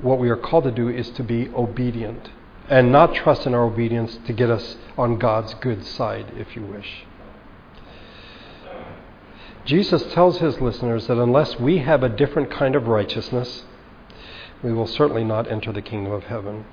what 0.00 0.18
we 0.18 0.30
are 0.30 0.36
called 0.36 0.64
to 0.64 0.70
do 0.70 0.88
is 0.88 1.10
to 1.10 1.22
be 1.22 1.48
obedient 1.48 2.30
and 2.68 2.90
not 2.90 3.14
trust 3.14 3.46
in 3.46 3.54
our 3.54 3.64
obedience 3.64 4.18
to 4.26 4.32
get 4.32 4.50
us 4.50 4.76
on 4.98 5.18
God's 5.18 5.54
good 5.54 5.84
side, 5.84 6.32
if 6.36 6.56
you 6.56 6.62
wish. 6.62 7.04
Jesus 9.64 10.02
tells 10.12 10.38
his 10.38 10.60
listeners 10.60 11.06
that 11.08 11.18
unless 11.18 11.58
we 11.58 11.78
have 11.78 12.02
a 12.02 12.08
different 12.08 12.50
kind 12.50 12.74
of 12.74 12.86
righteousness, 12.86 13.64
we 14.62 14.72
will 14.72 14.86
certainly 14.86 15.24
not 15.24 15.50
enter 15.50 15.72
the 15.72 15.82
kingdom 15.82 16.12
of 16.12 16.24
heaven. 16.24 16.64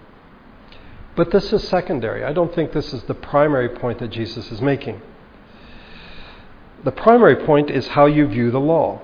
But 1.15 1.31
this 1.31 1.53
is 1.53 1.67
secondary. 1.67 2.23
I 2.23 2.33
don't 2.33 2.53
think 2.55 2.71
this 2.71 2.93
is 2.93 3.03
the 3.03 3.13
primary 3.13 3.69
point 3.69 3.99
that 3.99 4.09
Jesus 4.09 4.51
is 4.51 4.61
making. 4.61 5.01
The 6.83 6.91
primary 6.91 7.35
point 7.35 7.69
is 7.69 7.87
how 7.87 8.07
you 8.07 8.27
view 8.27 8.51
the 8.51 8.59
law. 8.59 9.01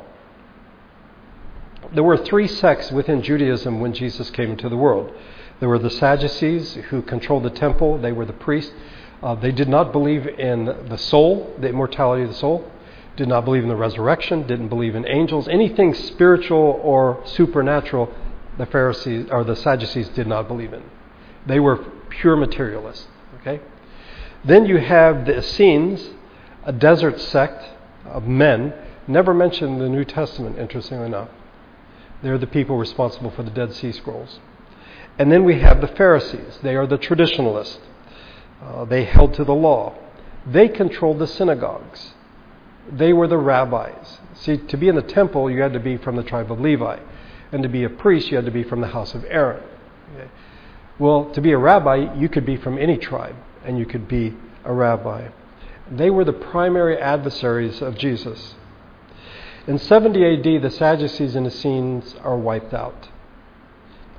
There 1.94 2.04
were 2.04 2.18
three 2.18 2.48
sects 2.48 2.92
within 2.92 3.22
Judaism 3.22 3.80
when 3.80 3.94
Jesus 3.94 4.30
came 4.32 4.52
into 4.52 4.70
the 4.70 4.78
world. 4.78 5.12
There 5.60 5.70
were 5.70 5.80
the 5.80 5.90
Sadducees 5.90 6.76
who 6.90 7.02
controlled 7.02 7.44
the 7.44 7.50
temple, 7.50 7.98
they 8.00 8.12
were 8.12 8.26
the 8.26 8.34
priests. 8.34 8.74
Uh, 9.22 9.36
they 9.36 9.52
did 9.52 9.68
not 9.68 9.92
believe 9.92 10.26
in 10.28 10.66
the 10.66 10.98
soul, 10.98 11.54
the 11.60 11.68
immortality 11.68 12.24
of 12.24 12.30
the 12.30 12.36
soul, 12.36 12.72
did 13.18 13.28
not 13.28 13.44
believe 13.44 13.64
in 13.64 13.70
the 13.70 13.76
resurrection, 13.76 14.48
didn't 14.48 14.70
believe 14.70 14.96
in 14.96 15.06
angels, 15.08 15.48
anything 15.50 15.94
spiritual 15.94 16.80
or 16.84 17.22
supernatural. 17.26 18.14
The 18.58 18.66
Pharisees 18.66 19.28
or 19.30 19.44
the 19.44 19.56
Sadducees 19.56 20.10
did 20.10 20.28
not 20.28 20.48
believe 20.48 20.74
in. 20.74 20.84
They 21.46 21.60
were 21.60 21.84
pure 22.10 22.36
materialists. 22.36 23.08
Okay. 23.42 23.62
Then 24.44 24.66
you 24.66 24.78
have 24.78 25.26
the 25.26 25.40
Essenes, 25.40 26.10
a 26.64 26.72
desert 26.72 27.20
sect 27.20 27.64
of 28.06 28.28
men, 28.28 28.74
never 29.08 29.34
mentioned 29.34 29.74
in 29.74 29.80
the 29.80 29.90
New 29.90 30.06
Testament. 30.06 30.58
Interestingly 30.58 31.06
enough, 31.06 31.30
they're 32.22 32.38
the 32.38 32.48
people 32.48 32.78
responsible 32.78 33.32
for 33.32 33.44
the 33.44 33.52
Dead 33.52 33.74
Sea 33.74 33.92
Scrolls. 33.92 34.40
And 35.18 35.32
then 35.32 35.44
we 35.44 35.60
have 35.60 35.82
the 35.82 35.88
Pharisees. 35.88 36.60
They 36.64 36.76
are 36.76 36.88
the 36.88 36.98
traditionalists. 36.98 37.80
Uh, 38.62 38.86
they 38.86 39.04
held 39.04 39.34
to 39.36 39.44
the 39.44 39.54
law. 39.54 39.96
They 40.46 40.70
controlled 40.70 41.20
the 41.20 41.28
synagogues. 41.28 42.14
They 42.92 43.14
were 43.14 43.28
the 43.28 43.38
rabbis. 43.38 44.20
See, 44.36 44.58
to 44.58 44.78
be 44.78 44.88
in 44.88 44.96
the 44.96 45.02
temple, 45.02 45.52
you 45.52 45.62
had 45.62 45.74
to 45.74 45.80
be 45.80 45.98
from 45.98 46.16
the 46.16 46.24
tribe 46.24 46.52
of 46.52 46.60
Levi. 46.60 47.00
And 47.52 47.64
to 47.64 47.70
be 47.70 47.84
a 47.84 47.90
priest, 47.90 48.30
you 48.30 48.38
had 48.38 48.46
to 48.46 48.52
be 48.52 48.64
from 48.64 48.80
the 48.80 48.88
house 48.88 49.14
of 49.14 49.26
Aaron. 49.26 49.64
Okay? 50.16 50.30
Well, 51.00 51.32
to 51.32 51.42
be 51.42 51.52
a 51.52 51.58
rabbi, 51.58 52.14
you 52.16 52.30
could 52.30 52.46
be 52.46 52.58
from 52.58 52.78
any 52.78 52.98
tribe, 52.98 53.36
and 53.66 53.80
you 53.80 53.86
could 53.86 54.08
be 54.08 54.36
a 54.66 54.74
rabbi. 54.74 55.30
They 55.90 56.10
were 56.10 56.26
the 56.26 56.34
primary 56.34 56.98
adversaries 56.98 57.82
of 57.82 57.98
Jesus. 57.98 58.56
In 59.66 59.80
70 59.80 60.24
AD, 60.26 60.62
the 60.62 60.70
Sadducees 60.70 61.36
and 61.36 61.48
Essenes 61.48 62.16
are 62.22 62.38
wiped 62.38 62.74
out 62.74 63.10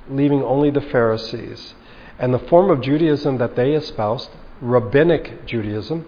leaving 0.09 0.43
only 0.43 0.71
the 0.71 0.81
Pharisees. 0.81 1.73
And 2.19 2.33
the 2.33 2.39
form 2.39 2.69
of 2.69 2.81
Judaism 2.81 3.37
that 3.37 3.55
they 3.55 3.73
espoused, 3.73 4.29
rabbinic 4.59 5.45
Judaism 5.45 6.05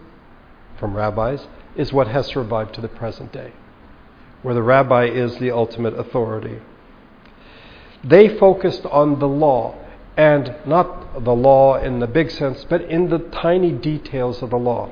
from 0.77 0.95
rabbis, 0.95 1.47
is 1.75 1.93
what 1.93 2.07
has 2.07 2.27
survived 2.27 2.75
to 2.75 2.81
the 2.81 2.87
present 2.87 3.31
day, 3.31 3.51
where 4.41 4.53
the 4.53 4.61
rabbi 4.61 5.05
is 5.05 5.37
the 5.37 5.51
ultimate 5.51 5.97
authority. 5.97 6.59
They 8.03 8.37
focused 8.37 8.85
on 8.85 9.19
the 9.19 9.27
law, 9.27 9.75
and 10.15 10.55
not 10.65 11.23
the 11.23 11.33
law 11.33 11.77
in 11.77 11.99
the 11.99 12.07
big 12.07 12.29
sense, 12.31 12.65
but 12.69 12.81
in 12.81 13.09
the 13.09 13.19
tiny 13.19 13.71
details 13.71 14.41
of 14.41 14.51
the 14.51 14.57
law. 14.57 14.89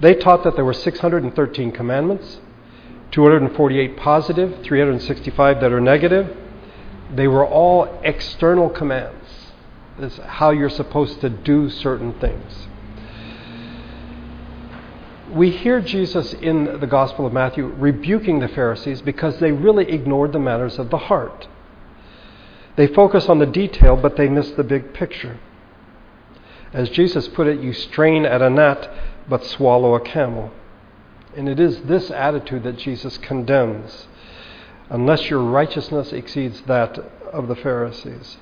They 0.00 0.14
taught 0.14 0.44
that 0.44 0.56
there 0.56 0.64
were 0.64 0.72
613 0.72 1.72
commandments, 1.72 2.40
248 3.12 3.96
positive, 3.96 4.62
365 4.64 5.60
that 5.60 5.72
are 5.72 5.80
negative, 5.80 6.36
they 7.14 7.28
were 7.28 7.46
all 7.46 8.00
external 8.02 8.68
commands. 8.70 9.52
This 9.98 10.14
is 10.14 10.24
how 10.24 10.50
you're 10.50 10.70
supposed 10.70 11.20
to 11.20 11.28
do 11.28 11.70
certain 11.70 12.18
things. 12.18 12.66
We 15.30 15.50
hear 15.50 15.80
Jesus 15.80 16.32
in 16.34 16.80
the 16.80 16.86
Gospel 16.86 17.26
of 17.26 17.32
Matthew 17.32 17.66
rebuking 17.66 18.40
the 18.40 18.48
Pharisees 18.48 19.02
because 19.02 19.38
they 19.38 19.52
really 19.52 19.88
ignored 19.90 20.32
the 20.32 20.38
matters 20.38 20.78
of 20.78 20.90
the 20.90 20.98
heart. 20.98 21.48
They 22.76 22.86
focus 22.86 23.28
on 23.28 23.38
the 23.38 23.46
detail, 23.46 23.96
but 23.96 24.16
they 24.16 24.28
miss 24.28 24.50
the 24.52 24.64
big 24.64 24.92
picture. 24.94 25.38
As 26.72 26.90
Jesus 26.90 27.28
put 27.28 27.46
it, 27.46 27.60
you 27.60 27.72
strain 27.72 28.26
at 28.26 28.42
a 28.42 28.50
gnat, 28.50 28.90
but 29.28 29.44
swallow 29.44 29.94
a 29.94 30.00
camel. 30.00 30.50
And 31.36 31.48
it 31.48 31.60
is 31.60 31.82
this 31.82 32.10
attitude 32.10 32.64
that 32.64 32.78
Jesus 32.78 33.16
condemns 33.18 34.08
unless 34.90 35.30
your 35.30 35.40
righteousness 35.40 36.12
exceeds 36.12 36.62
that 36.62 36.98
of 37.32 37.48
the 37.48 37.56
Pharisees. 37.56 38.38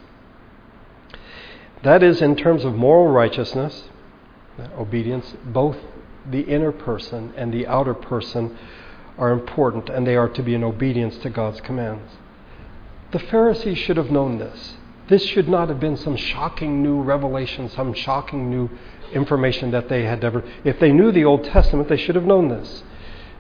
That 1.83 2.03
is, 2.03 2.23
in 2.23 2.37
terms 2.37 2.65
of 2.65 2.75
moral 2.75 3.09
righteousness, 3.13 3.85
obedience, 4.79 5.35
both 5.45 5.77
the 6.29 6.43
inner 6.43 6.73
person 6.73 7.33
and 7.37 7.53
the 7.53 7.67
outer 7.67 7.95
person 7.95 8.57
are 9.19 9.31
important, 9.31 9.89
and 9.89 10.07
they 10.07 10.17
are 10.17 10.29
to 10.29 10.43
be 10.43 10.55
in 10.55 10.65
obedience 10.65 11.19
to 11.19 11.31
God's 11.31 11.61
commands. 11.61 12.11
The 13.13 13.19
Pharisees 13.19 13.79
should 13.79 13.99
have 13.99 14.11
known 14.11 14.39
this. 14.39 14.75
This 15.09 15.23
should 15.23 15.49
not 15.49 15.69
have 15.69 15.79
been 15.79 15.97
some 15.99 16.17
shocking 16.17 16.83
new 16.83 17.03
revelation, 17.03 17.69
some 17.69 17.93
shocking 17.93 18.51
new 18.51 18.71
information 19.13 19.71
that 19.73 19.89
they 19.89 20.05
had 20.05 20.23
never. 20.23 20.43
If 20.65 20.81
they 20.81 20.93
knew 20.93 21.13
the 21.13 21.25
Old 21.25 21.45
Testament, 21.45 21.89
they 21.89 21.99
should 21.99 22.15
have 22.15 22.25
known 22.25 22.49
this. 22.49 22.83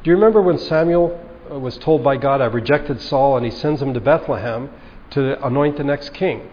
Do 0.02 0.11
you 0.11 0.14
remember 0.16 0.42
when 0.42 0.58
Samuel 0.58 1.18
uh, 1.50 1.58
was 1.58 1.78
told 1.78 2.04
by 2.04 2.16
God, 2.16 2.40
I've 2.40 2.54
rejected 2.54 3.00
Saul, 3.00 3.37
and 3.37 3.46
he 3.46 3.50
sends 3.50 3.80
him 3.80 3.94
to 3.94 4.00
Bethlehem 4.00 4.70
to 5.11 5.44
anoint 5.46 5.78
the 5.78 5.85
next 5.85 6.12
king. 6.12 6.50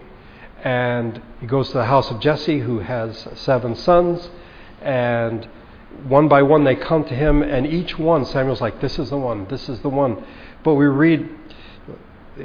And 0.62 1.20
he 1.40 1.46
goes 1.46 1.68
to 1.68 1.74
the 1.74 1.86
house 1.86 2.10
of 2.10 2.20
Jesse, 2.20 2.60
who 2.60 2.78
has 2.78 3.26
seven 3.34 3.74
sons, 3.74 4.30
and 4.80 5.46
one 6.06 6.28
by 6.28 6.42
one 6.42 6.64
they 6.64 6.76
come 6.76 7.04
to 7.04 7.14
him, 7.14 7.42
and 7.42 7.66
each 7.66 7.98
one, 7.98 8.24
Samuel's 8.24 8.60
like, 8.60 8.80
This 8.80 8.98
is 8.98 9.10
the 9.10 9.18
one, 9.18 9.46
this 9.48 9.68
is 9.68 9.80
the 9.80 9.88
one. 9.88 10.24
But 10.62 10.74
we 10.74 10.86
read, 10.86 11.28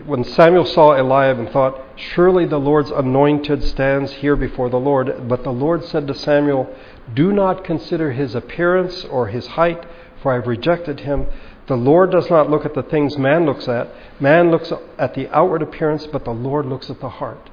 when 0.05 0.23
Samuel 0.23 0.65
saw 0.65 0.93
Eliab 0.93 1.39
and 1.39 1.49
thought, 1.49 1.81
Surely 1.95 2.45
the 2.45 2.59
Lord's 2.59 2.91
anointed 2.91 3.63
stands 3.63 4.11
here 4.13 4.35
before 4.35 4.69
the 4.69 4.79
Lord. 4.79 5.27
But 5.27 5.43
the 5.43 5.51
Lord 5.51 5.83
said 5.85 6.07
to 6.07 6.13
Samuel, 6.13 6.73
Do 7.13 7.31
not 7.31 7.63
consider 7.63 8.11
his 8.11 8.35
appearance 8.35 9.05
or 9.05 9.27
his 9.27 9.47
height, 9.47 9.85
for 10.21 10.31
I 10.31 10.35
have 10.35 10.47
rejected 10.47 11.01
him. 11.01 11.27
The 11.67 11.75
Lord 11.75 12.11
does 12.11 12.29
not 12.29 12.49
look 12.49 12.65
at 12.65 12.73
the 12.73 12.83
things 12.83 13.17
man 13.17 13.45
looks 13.45 13.67
at. 13.67 13.89
Man 14.19 14.51
looks 14.51 14.71
at 14.97 15.13
the 15.13 15.27
outward 15.29 15.61
appearance, 15.61 16.07
but 16.07 16.25
the 16.25 16.31
Lord 16.31 16.65
looks 16.65 16.89
at 16.89 16.99
the 16.99 17.09
heart. 17.09 17.49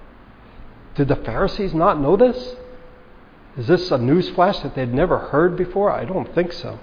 Did 0.94 1.08
the 1.08 1.16
Pharisees 1.16 1.72
not 1.72 2.00
know 2.00 2.16
this? 2.16 2.56
Is 3.56 3.66
this 3.66 3.90
a 3.90 3.98
news 3.98 4.28
flash 4.30 4.58
that 4.60 4.74
they'd 4.74 4.92
never 4.92 5.18
heard 5.18 5.56
before? 5.56 5.90
I 5.90 6.04
don't 6.04 6.34
think 6.34 6.52
so. 6.52 6.78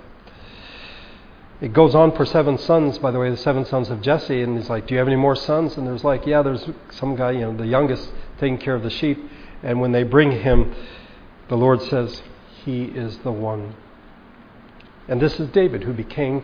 It 1.62 1.74
goes 1.74 1.94
on 1.94 2.16
for 2.16 2.26
seven 2.26 2.58
sons, 2.58 2.98
by 3.00 3.12
the 3.12 3.20
way, 3.20 3.30
the 3.30 3.36
seven 3.38 3.66
sons 3.66 3.90
of 3.90 4.02
Jesse, 4.02 4.42
and 4.42 4.58
he's 4.58 4.70
like, 4.70 4.88
Do 4.88 4.94
you 4.94 5.00
have 5.00 5.08
any 5.08 5.18
more 5.18 5.36
sons? 5.36 5.78
And 5.78 5.86
there's 5.86 6.06
like, 6.06 6.26
Yeah, 6.26 6.42
there's 6.42 6.70
some 6.92 7.16
guy, 7.16 7.32
you 7.32 7.42
know, 7.42 7.56
the 7.56 7.68
youngest 7.68 8.12
taking 8.38 8.58
care 8.58 8.76
of 8.76 8.84
the 8.84 8.90
sheep. 8.90 9.20
And 9.62 9.82
when 9.82 9.92
they 9.92 10.04
bring 10.04 10.32
him, 10.32 10.74
the 11.50 11.58
Lord 11.58 11.82
says, 11.82 12.24
He 12.64 12.86
is 12.86 13.18
the 13.20 13.32
one. 13.32 13.76
And 15.10 15.22
this 15.22 15.38
is 15.40 15.50
David, 15.50 15.84
who 15.84 15.92
became 15.92 16.44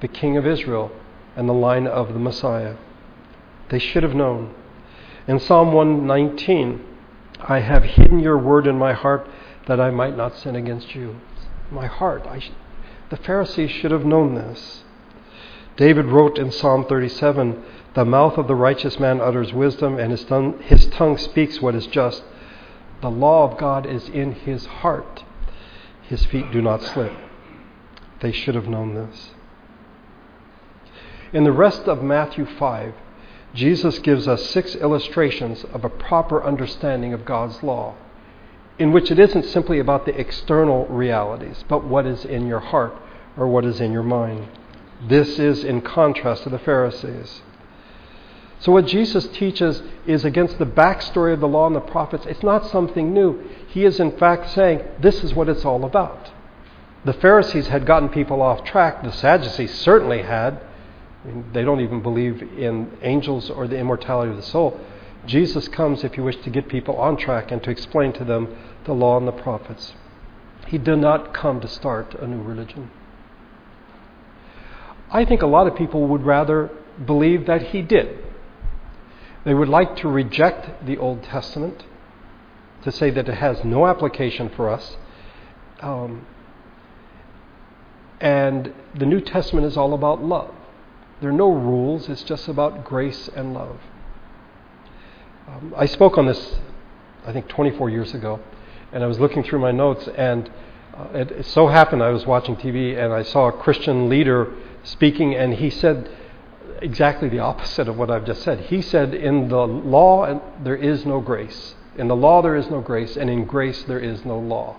the 0.00 0.08
King 0.08 0.36
of 0.36 0.46
Israel 0.46 0.92
and 1.36 1.48
the 1.48 1.54
line 1.54 1.86
of 1.86 2.12
the 2.12 2.18
Messiah. 2.18 2.76
They 3.70 3.78
should 3.78 4.02
have 4.02 4.14
known. 4.14 4.54
In 5.26 5.38
Psalm 5.38 5.72
119, 5.72 6.84
I 7.40 7.60
have 7.60 7.84
hidden 7.84 8.18
your 8.20 8.36
word 8.36 8.66
in 8.66 8.76
my 8.76 8.92
heart 8.92 9.26
that 9.66 9.80
I 9.80 9.90
might 9.90 10.16
not 10.16 10.36
sin 10.36 10.56
against 10.56 10.94
you. 10.94 11.20
My 11.70 11.86
heart. 11.86 12.26
Sh- 12.40 12.50
the 13.10 13.16
Pharisees 13.16 13.70
should 13.70 13.90
have 13.90 14.04
known 14.04 14.34
this. 14.34 14.84
David 15.76 16.06
wrote 16.06 16.38
in 16.38 16.50
Psalm 16.52 16.84
37 16.84 17.62
The 17.94 18.04
mouth 18.04 18.38
of 18.38 18.46
the 18.46 18.54
righteous 18.54 18.98
man 18.98 19.20
utters 19.20 19.52
wisdom, 19.52 19.98
and 19.98 20.12
his 20.12 20.24
tongue, 20.24 20.60
his 20.62 20.86
tongue 20.86 21.18
speaks 21.18 21.60
what 21.60 21.74
is 21.74 21.86
just. 21.86 22.22
The 23.02 23.10
law 23.10 23.50
of 23.50 23.58
God 23.58 23.86
is 23.86 24.08
in 24.08 24.32
his 24.32 24.66
heart. 24.66 25.24
His 26.02 26.24
feet 26.26 26.52
do 26.52 26.62
not 26.62 26.82
slip. 26.82 27.12
They 28.20 28.32
should 28.32 28.54
have 28.54 28.68
known 28.68 28.94
this. 28.94 29.30
In 31.32 31.44
the 31.44 31.52
rest 31.52 31.82
of 31.82 32.02
Matthew 32.02 32.44
5, 32.44 32.94
Jesus 33.54 33.98
gives 34.00 34.28
us 34.28 34.50
six 34.50 34.76
illustrations 34.76 35.64
of 35.72 35.84
a 35.84 35.88
proper 35.88 36.42
understanding 36.44 37.12
of 37.12 37.24
God's 37.24 37.62
law, 37.62 37.94
in 38.80 38.92
which 38.92 39.10
it 39.10 39.18
isn't 39.18 39.44
simply 39.44 39.78
about 39.78 40.06
the 40.06 40.18
external 40.18 40.86
realities, 40.86 41.62
but 41.68 41.84
what 41.84 42.06
is 42.06 42.24
in 42.24 42.46
your 42.46 42.60
heart 42.60 42.94
or 43.36 43.46
what 43.46 43.62
is 43.62 43.78
in 43.78 43.92
your 43.92 44.02
mind. 44.02 44.48
This 45.06 45.38
is 45.38 45.62
in 45.62 45.82
contrast 45.82 46.44
to 46.44 46.48
the 46.48 46.58
Pharisees. 46.58 47.42
So, 48.60 48.72
what 48.72 48.86
Jesus 48.86 49.26
teaches 49.28 49.82
is 50.06 50.24
against 50.24 50.58
the 50.58 50.64
backstory 50.66 51.34
of 51.34 51.40
the 51.40 51.48
law 51.48 51.66
and 51.66 51.76
the 51.76 51.80
prophets. 51.80 52.24
It's 52.26 52.42
not 52.42 52.66
something 52.68 53.12
new. 53.12 53.46
He 53.68 53.84
is, 53.84 54.00
in 54.00 54.16
fact, 54.16 54.50
saying 54.50 54.82
this 54.98 55.22
is 55.22 55.34
what 55.34 55.50
it's 55.50 55.64
all 55.64 55.84
about. 55.84 56.30
The 57.04 57.12
Pharisees 57.12 57.68
had 57.68 57.84
gotten 57.84 58.08
people 58.08 58.40
off 58.40 58.64
track, 58.64 59.02
the 59.02 59.12
Sadducees 59.12 59.74
certainly 59.74 60.22
had. 60.22 60.58
I 61.24 61.28
mean, 61.28 61.44
they 61.52 61.64
don't 61.64 61.80
even 61.80 62.00
believe 62.00 62.42
in 62.42 62.96
angels 63.02 63.50
or 63.50 63.68
the 63.68 63.76
immortality 63.76 64.30
of 64.30 64.38
the 64.38 64.42
soul. 64.42 64.80
Jesus 65.26 65.68
comes, 65.68 66.02
if 66.02 66.16
you 66.16 66.24
wish, 66.24 66.36
to 66.42 66.50
get 66.50 66.68
people 66.68 66.96
on 66.96 67.16
track 67.16 67.50
and 67.50 67.62
to 67.62 67.70
explain 67.70 68.12
to 68.14 68.24
them 68.24 68.56
the 68.84 68.92
law 68.92 69.18
and 69.18 69.28
the 69.28 69.32
prophets. 69.32 69.94
He 70.66 70.78
did 70.78 70.98
not 70.98 71.34
come 71.34 71.60
to 71.60 71.68
start 71.68 72.14
a 72.14 72.26
new 72.26 72.42
religion. 72.42 72.90
I 75.10 75.24
think 75.24 75.42
a 75.42 75.46
lot 75.46 75.66
of 75.66 75.76
people 75.76 76.06
would 76.06 76.24
rather 76.24 76.70
believe 77.04 77.46
that 77.46 77.68
he 77.68 77.82
did. 77.82 78.18
They 79.44 79.54
would 79.54 79.68
like 79.68 79.96
to 79.96 80.08
reject 80.08 80.86
the 80.86 80.96
Old 80.98 81.22
Testament, 81.22 81.84
to 82.82 82.92
say 82.92 83.10
that 83.10 83.28
it 83.28 83.34
has 83.34 83.64
no 83.64 83.86
application 83.86 84.48
for 84.48 84.70
us. 84.70 84.96
Um, 85.80 86.26
and 88.20 88.72
the 88.94 89.06
New 89.06 89.20
Testament 89.20 89.66
is 89.66 89.76
all 89.76 89.94
about 89.94 90.22
love. 90.22 90.54
There 91.20 91.30
are 91.30 91.34
no 91.34 91.52
rules, 91.52 92.08
it's 92.08 92.22
just 92.22 92.48
about 92.48 92.84
grace 92.84 93.28
and 93.34 93.52
love. 93.52 93.78
Um, 95.50 95.74
I 95.76 95.86
spoke 95.86 96.16
on 96.16 96.26
this, 96.26 96.58
I 97.26 97.32
think, 97.32 97.48
24 97.48 97.90
years 97.90 98.14
ago, 98.14 98.40
and 98.92 99.02
I 99.02 99.06
was 99.06 99.18
looking 99.18 99.42
through 99.42 99.58
my 99.58 99.72
notes, 99.72 100.08
and 100.16 100.48
uh, 100.96 101.08
it, 101.12 101.30
it 101.32 101.46
so 101.46 101.66
happened 101.66 102.02
I 102.02 102.10
was 102.10 102.24
watching 102.24 102.56
TV 102.56 102.96
and 102.96 103.12
I 103.12 103.22
saw 103.22 103.48
a 103.48 103.52
Christian 103.52 104.08
leader 104.08 104.52
speaking, 104.84 105.34
and 105.34 105.54
he 105.54 105.68
said 105.68 106.08
exactly 106.80 107.28
the 107.28 107.40
opposite 107.40 107.88
of 107.88 107.98
what 107.98 108.10
I've 108.10 108.24
just 108.24 108.42
said. 108.42 108.60
He 108.60 108.80
said, 108.80 109.12
In 109.12 109.48
the 109.48 109.66
law, 109.66 110.40
there 110.62 110.76
is 110.76 111.04
no 111.04 111.20
grace. 111.20 111.74
In 111.98 112.06
the 112.06 112.16
law, 112.16 112.42
there 112.42 112.54
is 112.54 112.70
no 112.70 112.80
grace, 112.80 113.16
and 113.16 113.28
in 113.28 113.44
grace, 113.44 113.82
there 113.84 113.98
is 113.98 114.24
no 114.24 114.38
law. 114.38 114.78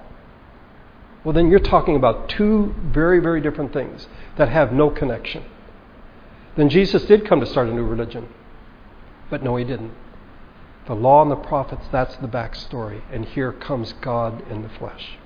Well, 1.24 1.34
then 1.34 1.52
you're 1.52 1.60
talking 1.60 1.98
about 1.98 2.30
two 2.30 2.74
very, 2.82 3.20
very 3.20 3.42
different 3.42 3.74
things 3.74 4.08
that 4.38 4.48
have 4.48 4.72
no 4.72 4.90
connection. 4.90 5.44
Then 6.56 6.70
Jesus 6.70 7.04
did 7.04 7.28
come 7.28 7.42
to 7.42 7.46
start 7.46 7.68
a 7.68 7.74
new 7.74 7.84
religion. 7.84 8.30
But 9.30 9.44
no, 9.44 9.56
he 9.58 9.66
didn't. 9.66 9.94
The 10.88 10.96
law 10.96 11.22
and 11.22 11.32
the 11.32 11.36
prophets, 11.36 11.86
that's 11.92 12.16
the 12.18 12.28
backstory. 12.28 13.02
And 13.12 13.26
here 13.26 13.52
comes 13.52 13.94
God 13.94 14.44
in 14.50 14.64
the 14.64 14.70
flesh. 14.70 15.18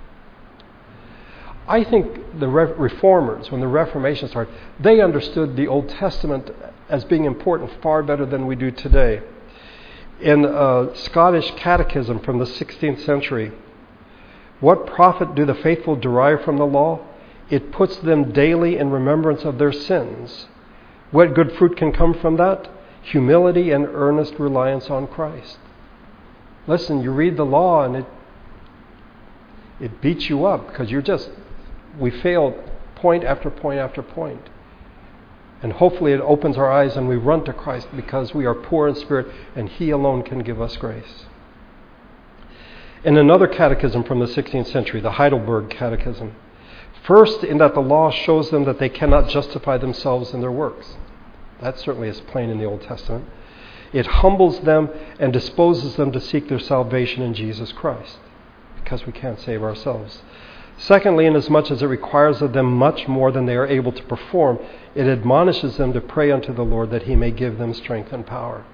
I 1.68 1.84
think 1.84 2.40
the 2.40 2.48
reformers, 2.48 3.50
when 3.50 3.60
the 3.60 3.68
Reformation 3.68 4.28
started, 4.28 4.54
they 4.80 5.02
understood 5.02 5.56
the 5.56 5.68
Old 5.68 5.90
Testament 5.90 6.52
as 6.90 7.04
being 7.06 7.26
important 7.26 7.72
far 7.82 8.04
better 8.04 8.26
than 8.26 8.46
we 8.46 8.56
do 8.56 8.70
today. 8.70 9.24
In 10.22 10.46
a 10.46 10.92
Scottish 10.96 11.52
catechism 11.56 12.20
from 12.20 12.38
the 12.38 12.46
16th 12.46 13.04
century, 13.04 13.52
what 14.60 14.86
profit 14.86 15.34
do 15.36 15.46
the 15.46 15.56
faithful 15.56 15.96
derive 15.96 16.44
from 16.44 16.58
the 16.58 16.66
law? 16.66 17.00
It 17.50 17.72
puts 17.72 17.98
them 17.98 18.32
daily 18.32 18.78
in 18.78 18.92
remembrance 18.92 19.44
of 19.44 19.58
their 19.58 19.74
sins. 19.74 20.48
What 21.12 21.34
good 21.34 21.52
fruit 21.54 21.78
can 21.78 21.92
come 21.92 22.14
from 22.14 22.38
that? 22.38 22.70
Humility 23.06 23.72
and 23.72 23.86
earnest 23.86 24.40
reliance 24.40 24.90
on 24.90 25.08
Christ. 25.08 25.60
Listen, 26.68 27.04
you 27.04 27.12
read 27.12 27.38
the 27.38 27.46
law 27.46 27.84
and 27.84 27.96
it 27.96 28.06
it 29.80 30.02
beats 30.02 30.30
you 30.30 30.46
up 30.46 30.68
because 30.68 30.90
you're 30.90 31.02
just 31.02 31.30
we 32.00 32.10
fail 32.10 32.64
point 32.96 33.24
after 33.24 33.50
point 33.50 33.80
after 33.80 34.02
point. 34.02 34.50
And 35.62 35.74
hopefully 35.74 36.14
it 36.14 36.22
opens 36.22 36.58
our 36.58 36.72
eyes 36.72 36.98
and 36.98 37.08
we 37.08 37.16
run 37.16 37.44
to 37.46 37.54
Christ 37.54 37.88
because 37.96 38.34
we 38.34 38.46
are 38.46 38.56
poor 38.56 38.88
in 38.88 38.96
spirit 38.96 39.28
and 39.56 39.70
He 39.70 39.90
alone 39.90 40.24
can 40.24 40.40
give 40.40 40.62
us 40.62 40.78
grace. 40.78 41.26
In 43.04 43.18
another 43.18 43.48
catechism 43.48 44.04
from 44.04 44.20
the 44.20 44.26
16th 44.26 44.68
century, 44.68 45.00
the 45.00 45.12
Heidelberg 45.12 45.70
Catechism, 45.70 46.36
first, 47.04 47.44
in 47.44 47.60
that 47.60 47.76
the 47.76 47.80
law 47.82 48.10
shows 48.10 48.50
them 48.50 48.66
that 48.66 48.80
they 48.80 48.90
cannot 48.90 49.30
justify 49.30 49.78
themselves 49.78 50.34
in 50.34 50.42
their 50.42 50.52
works. 50.52 50.98
That 51.62 51.80
certainly 51.80 52.10
is 52.10 52.20
plain 52.22 52.50
in 52.50 52.58
the 52.58 52.66
Old 52.66 52.82
Testament. 52.82 53.26
It 53.94 54.08
humbles 54.08 54.60
them 54.62 54.90
and 55.20 55.32
disposes 55.32 55.96
them 55.96 56.12
to 56.12 56.20
seek 56.20 56.50
their 56.50 56.60
salvation 56.60 57.24
in 57.24 57.34
Jesus 57.34 57.72
Christ 57.72 58.18
because 58.76 59.06
we 59.06 59.14
can't 59.14 59.40
save 59.40 59.64
ourselves. 59.64 60.22
Secondly, 60.78 61.26
inasmuch 61.26 61.72
as 61.72 61.82
it 61.82 61.88
requires 61.88 62.42
of 62.42 62.54
them 62.54 62.74
much 62.74 63.08
more 63.08 63.32
than 63.32 63.46
they 63.46 63.56
are 63.56 63.66
able 63.66 63.94
to 63.94 64.04
perform, 64.04 64.60
it 64.94 65.08
admonishes 65.08 65.78
them 65.78 65.94
to 65.94 66.02
pray 66.02 66.32
unto 66.32 66.54
the 66.54 66.66
Lord 66.66 66.92
that 66.92 67.04
he 67.04 67.16
may 67.16 67.32
give 67.32 67.58
them 67.58 67.74
strength 67.74 68.12
and 68.12 68.26
power. 68.26 68.66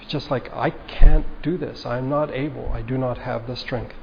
It's 0.00 0.10
just 0.10 0.30
like, 0.30 0.52
I 0.52 0.70
can't 0.70 1.26
do 1.42 1.56
this. 1.56 1.86
I'm 1.86 2.10
not 2.10 2.32
able. 2.32 2.70
I 2.72 2.82
do 2.82 2.98
not 2.98 3.18
have 3.18 3.46
the 3.46 3.56
strength. 3.56 3.94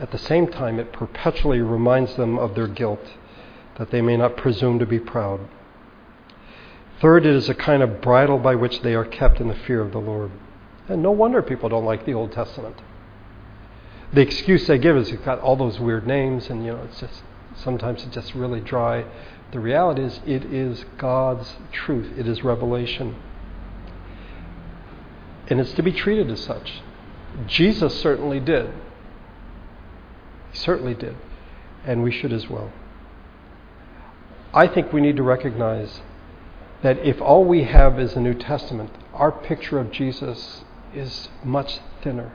At 0.00 0.12
the 0.12 0.18
same 0.18 0.46
time, 0.46 0.78
it 0.78 0.92
perpetually 0.92 1.60
reminds 1.60 2.14
them 2.16 2.38
of 2.38 2.54
their 2.54 2.68
guilt, 2.68 3.14
that 3.76 3.90
they 3.90 4.00
may 4.00 4.16
not 4.16 4.36
presume 4.36 4.78
to 4.78 4.86
be 4.86 5.00
proud. 5.00 5.40
Third, 7.00 7.26
it 7.26 7.34
is 7.34 7.48
a 7.48 7.54
kind 7.54 7.82
of 7.82 8.00
bridle 8.00 8.38
by 8.38 8.54
which 8.54 8.82
they 8.82 8.94
are 8.94 9.04
kept 9.04 9.40
in 9.40 9.48
the 9.48 9.54
fear 9.54 9.80
of 9.80 9.92
the 9.92 10.00
Lord. 10.00 10.30
And 10.88 11.02
no 11.02 11.10
wonder 11.10 11.42
people 11.42 11.68
don't 11.68 11.84
like 11.84 12.06
the 12.06 12.14
Old 12.14 12.32
Testament. 12.32 12.76
The 14.12 14.20
excuse 14.20 14.66
they 14.66 14.78
give 14.78 14.96
is 14.96 15.10
it's 15.10 15.22
got 15.22 15.40
all 15.40 15.56
those 15.56 15.78
weird 15.78 16.06
names, 16.06 16.48
and 16.48 16.64
you 16.64 16.72
know, 16.72 16.82
it's 16.82 17.00
just 17.00 17.22
sometimes 17.56 18.04
it's 18.04 18.14
just 18.14 18.34
really 18.34 18.60
dry. 18.60 19.04
The 19.52 19.60
reality 19.60 20.02
is, 20.02 20.20
it 20.26 20.44
is 20.44 20.84
God's 20.96 21.56
truth. 21.72 22.18
It 22.18 22.26
is 22.26 22.42
revelation, 22.42 23.16
and 25.48 25.60
it's 25.60 25.72
to 25.72 25.82
be 25.82 25.92
treated 25.92 26.30
as 26.30 26.40
such. 26.40 26.82
Jesus 27.46 28.00
certainly 28.00 28.40
did. 28.40 28.72
He 30.52 30.58
certainly 30.58 30.94
did, 30.94 31.16
and 31.84 32.02
we 32.02 32.10
should 32.10 32.32
as 32.32 32.48
well. 32.48 32.72
I 34.54 34.66
think 34.66 34.92
we 34.92 35.00
need 35.00 35.16
to 35.16 35.22
recognize 35.22 36.00
that 36.82 36.98
if 36.98 37.20
all 37.20 37.44
we 37.44 37.64
have 37.64 37.98
is 37.98 38.14
the 38.14 38.20
New 38.20 38.34
Testament, 38.34 38.90
our 39.12 39.32
picture 39.32 39.78
of 39.78 39.90
Jesus 39.90 40.64
is 40.94 41.28
much 41.44 41.80
thinner. 42.02 42.32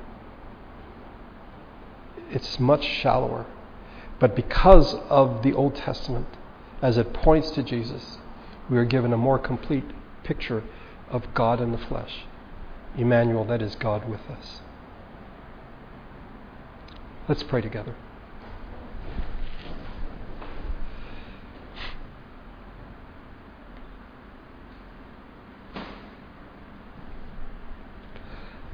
It's 2.30 2.60
much 2.60 2.84
shallower. 2.84 3.45
But 4.19 4.36
because 4.36 4.95
of 5.10 5.43
the 5.43 5.54
Old 5.54 5.76
Testament, 5.76 6.28
as 6.82 6.97
it 6.97 7.13
points 7.13 7.52
to 7.52 7.63
Jesus, 7.63 8.17
we 8.69 8.78
are 8.78 8.86
given 8.86 9.13
a 9.13 9.17
more 9.17 9.39
complete 9.39 9.86
picture 10.23 10.63
of 11.10 11.34
God 11.34 11.62
in 11.62 11.71
the 11.71 11.78
flesh. 11.78 12.26
Emmanuel, 12.97 13.45
that 13.45 13.62
is 13.62 13.76
God 13.76 14.10
with 14.10 14.30
us. 14.30 14.62
Let's 17.25 17.41
pray 17.41 17.62
together. 17.62 17.95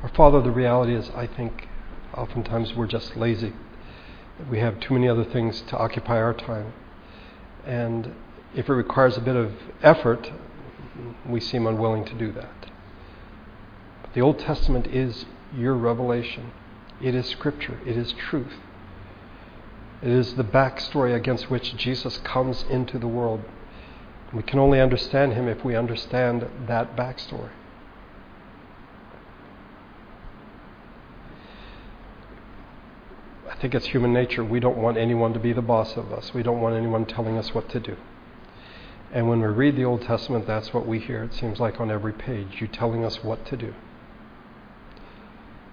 Our 0.01 0.09
Father, 0.09 0.41
the 0.41 0.49
reality 0.49 0.95
is, 0.95 1.11
I 1.11 1.27
think 1.27 1.67
oftentimes 2.15 2.73
we're 2.73 2.87
just 2.87 3.15
lazy. 3.15 3.53
We 4.49 4.57
have 4.59 4.79
too 4.79 4.95
many 4.95 5.07
other 5.07 5.25
things 5.25 5.61
to 5.67 5.77
occupy 5.77 6.17
our 6.17 6.33
time. 6.33 6.73
And 7.67 8.15
if 8.55 8.67
it 8.67 8.73
requires 8.73 9.15
a 9.15 9.21
bit 9.21 9.35
of 9.35 9.53
effort, 9.83 10.31
we 11.27 11.39
seem 11.39 11.67
unwilling 11.67 12.03
to 12.05 12.15
do 12.15 12.31
that. 12.31 12.71
But 14.01 14.13
the 14.15 14.21
Old 14.21 14.39
Testament 14.39 14.87
is 14.87 15.25
your 15.55 15.75
revelation, 15.75 16.51
it 17.01 17.15
is 17.15 17.27
Scripture, 17.27 17.79
it 17.85 17.97
is 17.97 18.13
truth. 18.13 18.53
It 20.01 20.09
is 20.09 20.35
the 20.35 20.43
backstory 20.43 21.13
against 21.13 21.49
which 21.49 21.75
Jesus 21.75 22.17
comes 22.19 22.63
into 22.69 22.97
the 22.97 23.07
world. 23.07 23.43
We 24.33 24.43
can 24.43 24.59
only 24.59 24.79
understand 24.79 25.33
him 25.33 25.47
if 25.47 25.65
we 25.65 25.75
understand 25.75 26.47
that 26.67 26.95
backstory. 26.95 27.49
I 33.49 33.55
think 33.55 33.75
it's 33.75 33.87
human 33.87 34.13
nature. 34.13 34.43
We 34.43 34.61
don't 34.61 34.77
want 34.77 34.97
anyone 34.97 35.33
to 35.33 35.39
be 35.39 35.51
the 35.51 35.61
boss 35.61 35.97
of 35.97 36.13
us. 36.13 36.33
We 36.33 36.43
don't 36.43 36.61
want 36.61 36.75
anyone 36.75 37.05
telling 37.05 37.37
us 37.37 37.53
what 37.53 37.67
to 37.69 37.79
do. 37.79 37.97
And 39.11 39.27
when 39.27 39.41
we 39.41 39.47
read 39.47 39.75
the 39.75 39.83
Old 39.83 40.03
Testament, 40.03 40.47
that's 40.47 40.73
what 40.73 40.87
we 40.87 40.99
hear. 40.99 41.23
It 41.23 41.33
seems 41.33 41.59
like 41.59 41.81
on 41.81 41.91
every 41.91 42.13
page, 42.13 42.61
you 42.61 42.67
telling 42.67 43.03
us 43.03 43.21
what 43.23 43.45
to 43.47 43.57
do. 43.57 43.73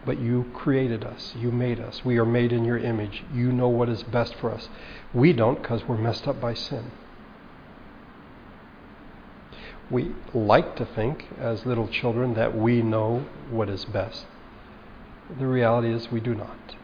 But 0.06 0.20
you 0.20 0.50
created 0.54 1.04
us. 1.04 1.34
You 1.36 1.50
made 1.50 1.80
us. 1.80 2.04
We 2.04 2.18
are 2.18 2.24
made 2.24 2.52
in 2.52 2.64
your 2.64 2.78
image. 2.78 3.24
You 3.34 3.52
know 3.52 3.68
what 3.68 3.88
is 3.88 4.04
best 4.04 4.36
for 4.36 4.52
us. 4.52 4.68
We 5.12 5.32
don't 5.32 5.60
because 5.60 5.82
we're 5.84 5.98
messed 5.98 6.26
up 6.28 6.40
by 6.40 6.54
sin. 6.54 6.92
We 9.90 10.12
like 10.32 10.76
to 10.76 10.86
think, 10.86 11.26
as 11.38 11.66
little 11.66 11.88
children, 11.88 12.34
that 12.34 12.56
we 12.56 12.82
know 12.82 13.26
what 13.50 13.68
is 13.68 13.84
best. 13.84 14.26
The 15.38 15.46
reality 15.46 15.92
is, 15.92 16.10
we 16.10 16.20
do 16.20 16.34
not. 16.34 16.76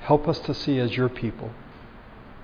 Help 0.00 0.26
us 0.26 0.38
to 0.40 0.54
see 0.54 0.78
as 0.78 0.96
your 0.96 1.08
people 1.08 1.50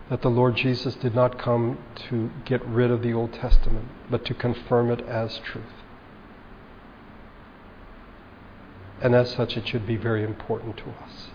that 0.09 0.23
the 0.23 0.29
Lord 0.29 0.57
Jesus 0.57 0.95
did 0.95 1.15
not 1.15 1.39
come 1.39 1.79
to 2.09 2.31
get 2.45 2.65
rid 2.65 2.91
of 2.91 3.03
the 3.03 3.13
Old 3.13 3.33
Testament, 3.33 3.87
but 4.09 4.25
to 4.27 4.35
confirm 4.35 4.91
it 4.91 5.01
as 5.01 5.39
truth. 5.39 5.65
And 9.01 9.15
as 9.15 9.31
such, 9.31 9.57
it 9.57 9.69
should 9.69 9.87
be 9.87 9.97
very 9.97 10.25
important 10.25 10.77
to 10.79 10.91
us. 10.91 11.29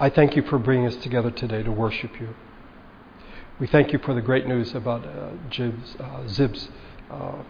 I 0.00 0.10
thank 0.10 0.34
you 0.34 0.42
for 0.42 0.58
bringing 0.58 0.86
us 0.86 0.96
together 0.96 1.30
today 1.30 1.62
to 1.62 1.70
worship 1.70 2.20
you. 2.20 2.34
We 3.60 3.68
thank 3.68 3.92
you 3.92 4.00
for 4.00 4.14
the 4.14 4.20
great 4.20 4.46
news 4.46 4.74
about 4.74 5.06
uh, 5.06 5.30
Jib's, 5.48 5.94
uh, 6.00 6.26
Zib's 6.26 6.68
uh, 7.10 7.42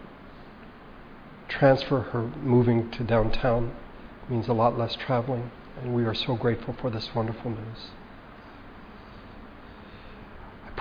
transfer, 1.47 2.01
her 2.01 2.21
moving 2.43 2.91
to 2.91 3.03
downtown 3.03 3.73
means 4.29 4.47
a 4.47 4.53
lot 4.53 4.77
less 4.77 4.95
traveling, 4.95 5.49
and 5.81 5.95
we 5.95 6.05
are 6.05 6.13
so 6.13 6.35
grateful 6.35 6.75
for 6.79 6.91
this 6.91 7.15
wonderful 7.15 7.49
news. 7.51 7.89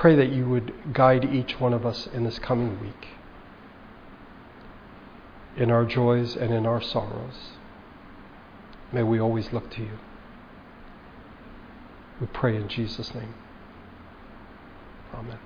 Pray 0.02 0.16
that 0.16 0.32
you 0.32 0.48
would 0.48 0.92
guide 0.92 1.24
each 1.24 1.60
one 1.60 1.72
of 1.72 1.86
us 1.86 2.08
in 2.08 2.24
this 2.24 2.40
coming 2.40 2.80
week, 2.80 3.06
in 5.56 5.70
our 5.70 5.84
joys 5.84 6.34
and 6.34 6.52
in 6.52 6.66
our 6.66 6.82
sorrows. 6.82 7.52
May 8.90 9.04
we 9.04 9.20
always 9.20 9.52
look 9.52 9.70
to 9.70 9.80
you. 9.80 10.00
We 12.20 12.26
pray 12.26 12.56
in 12.56 12.66
Jesus' 12.66 13.14
name. 13.14 13.32
Amen. 15.14 15.38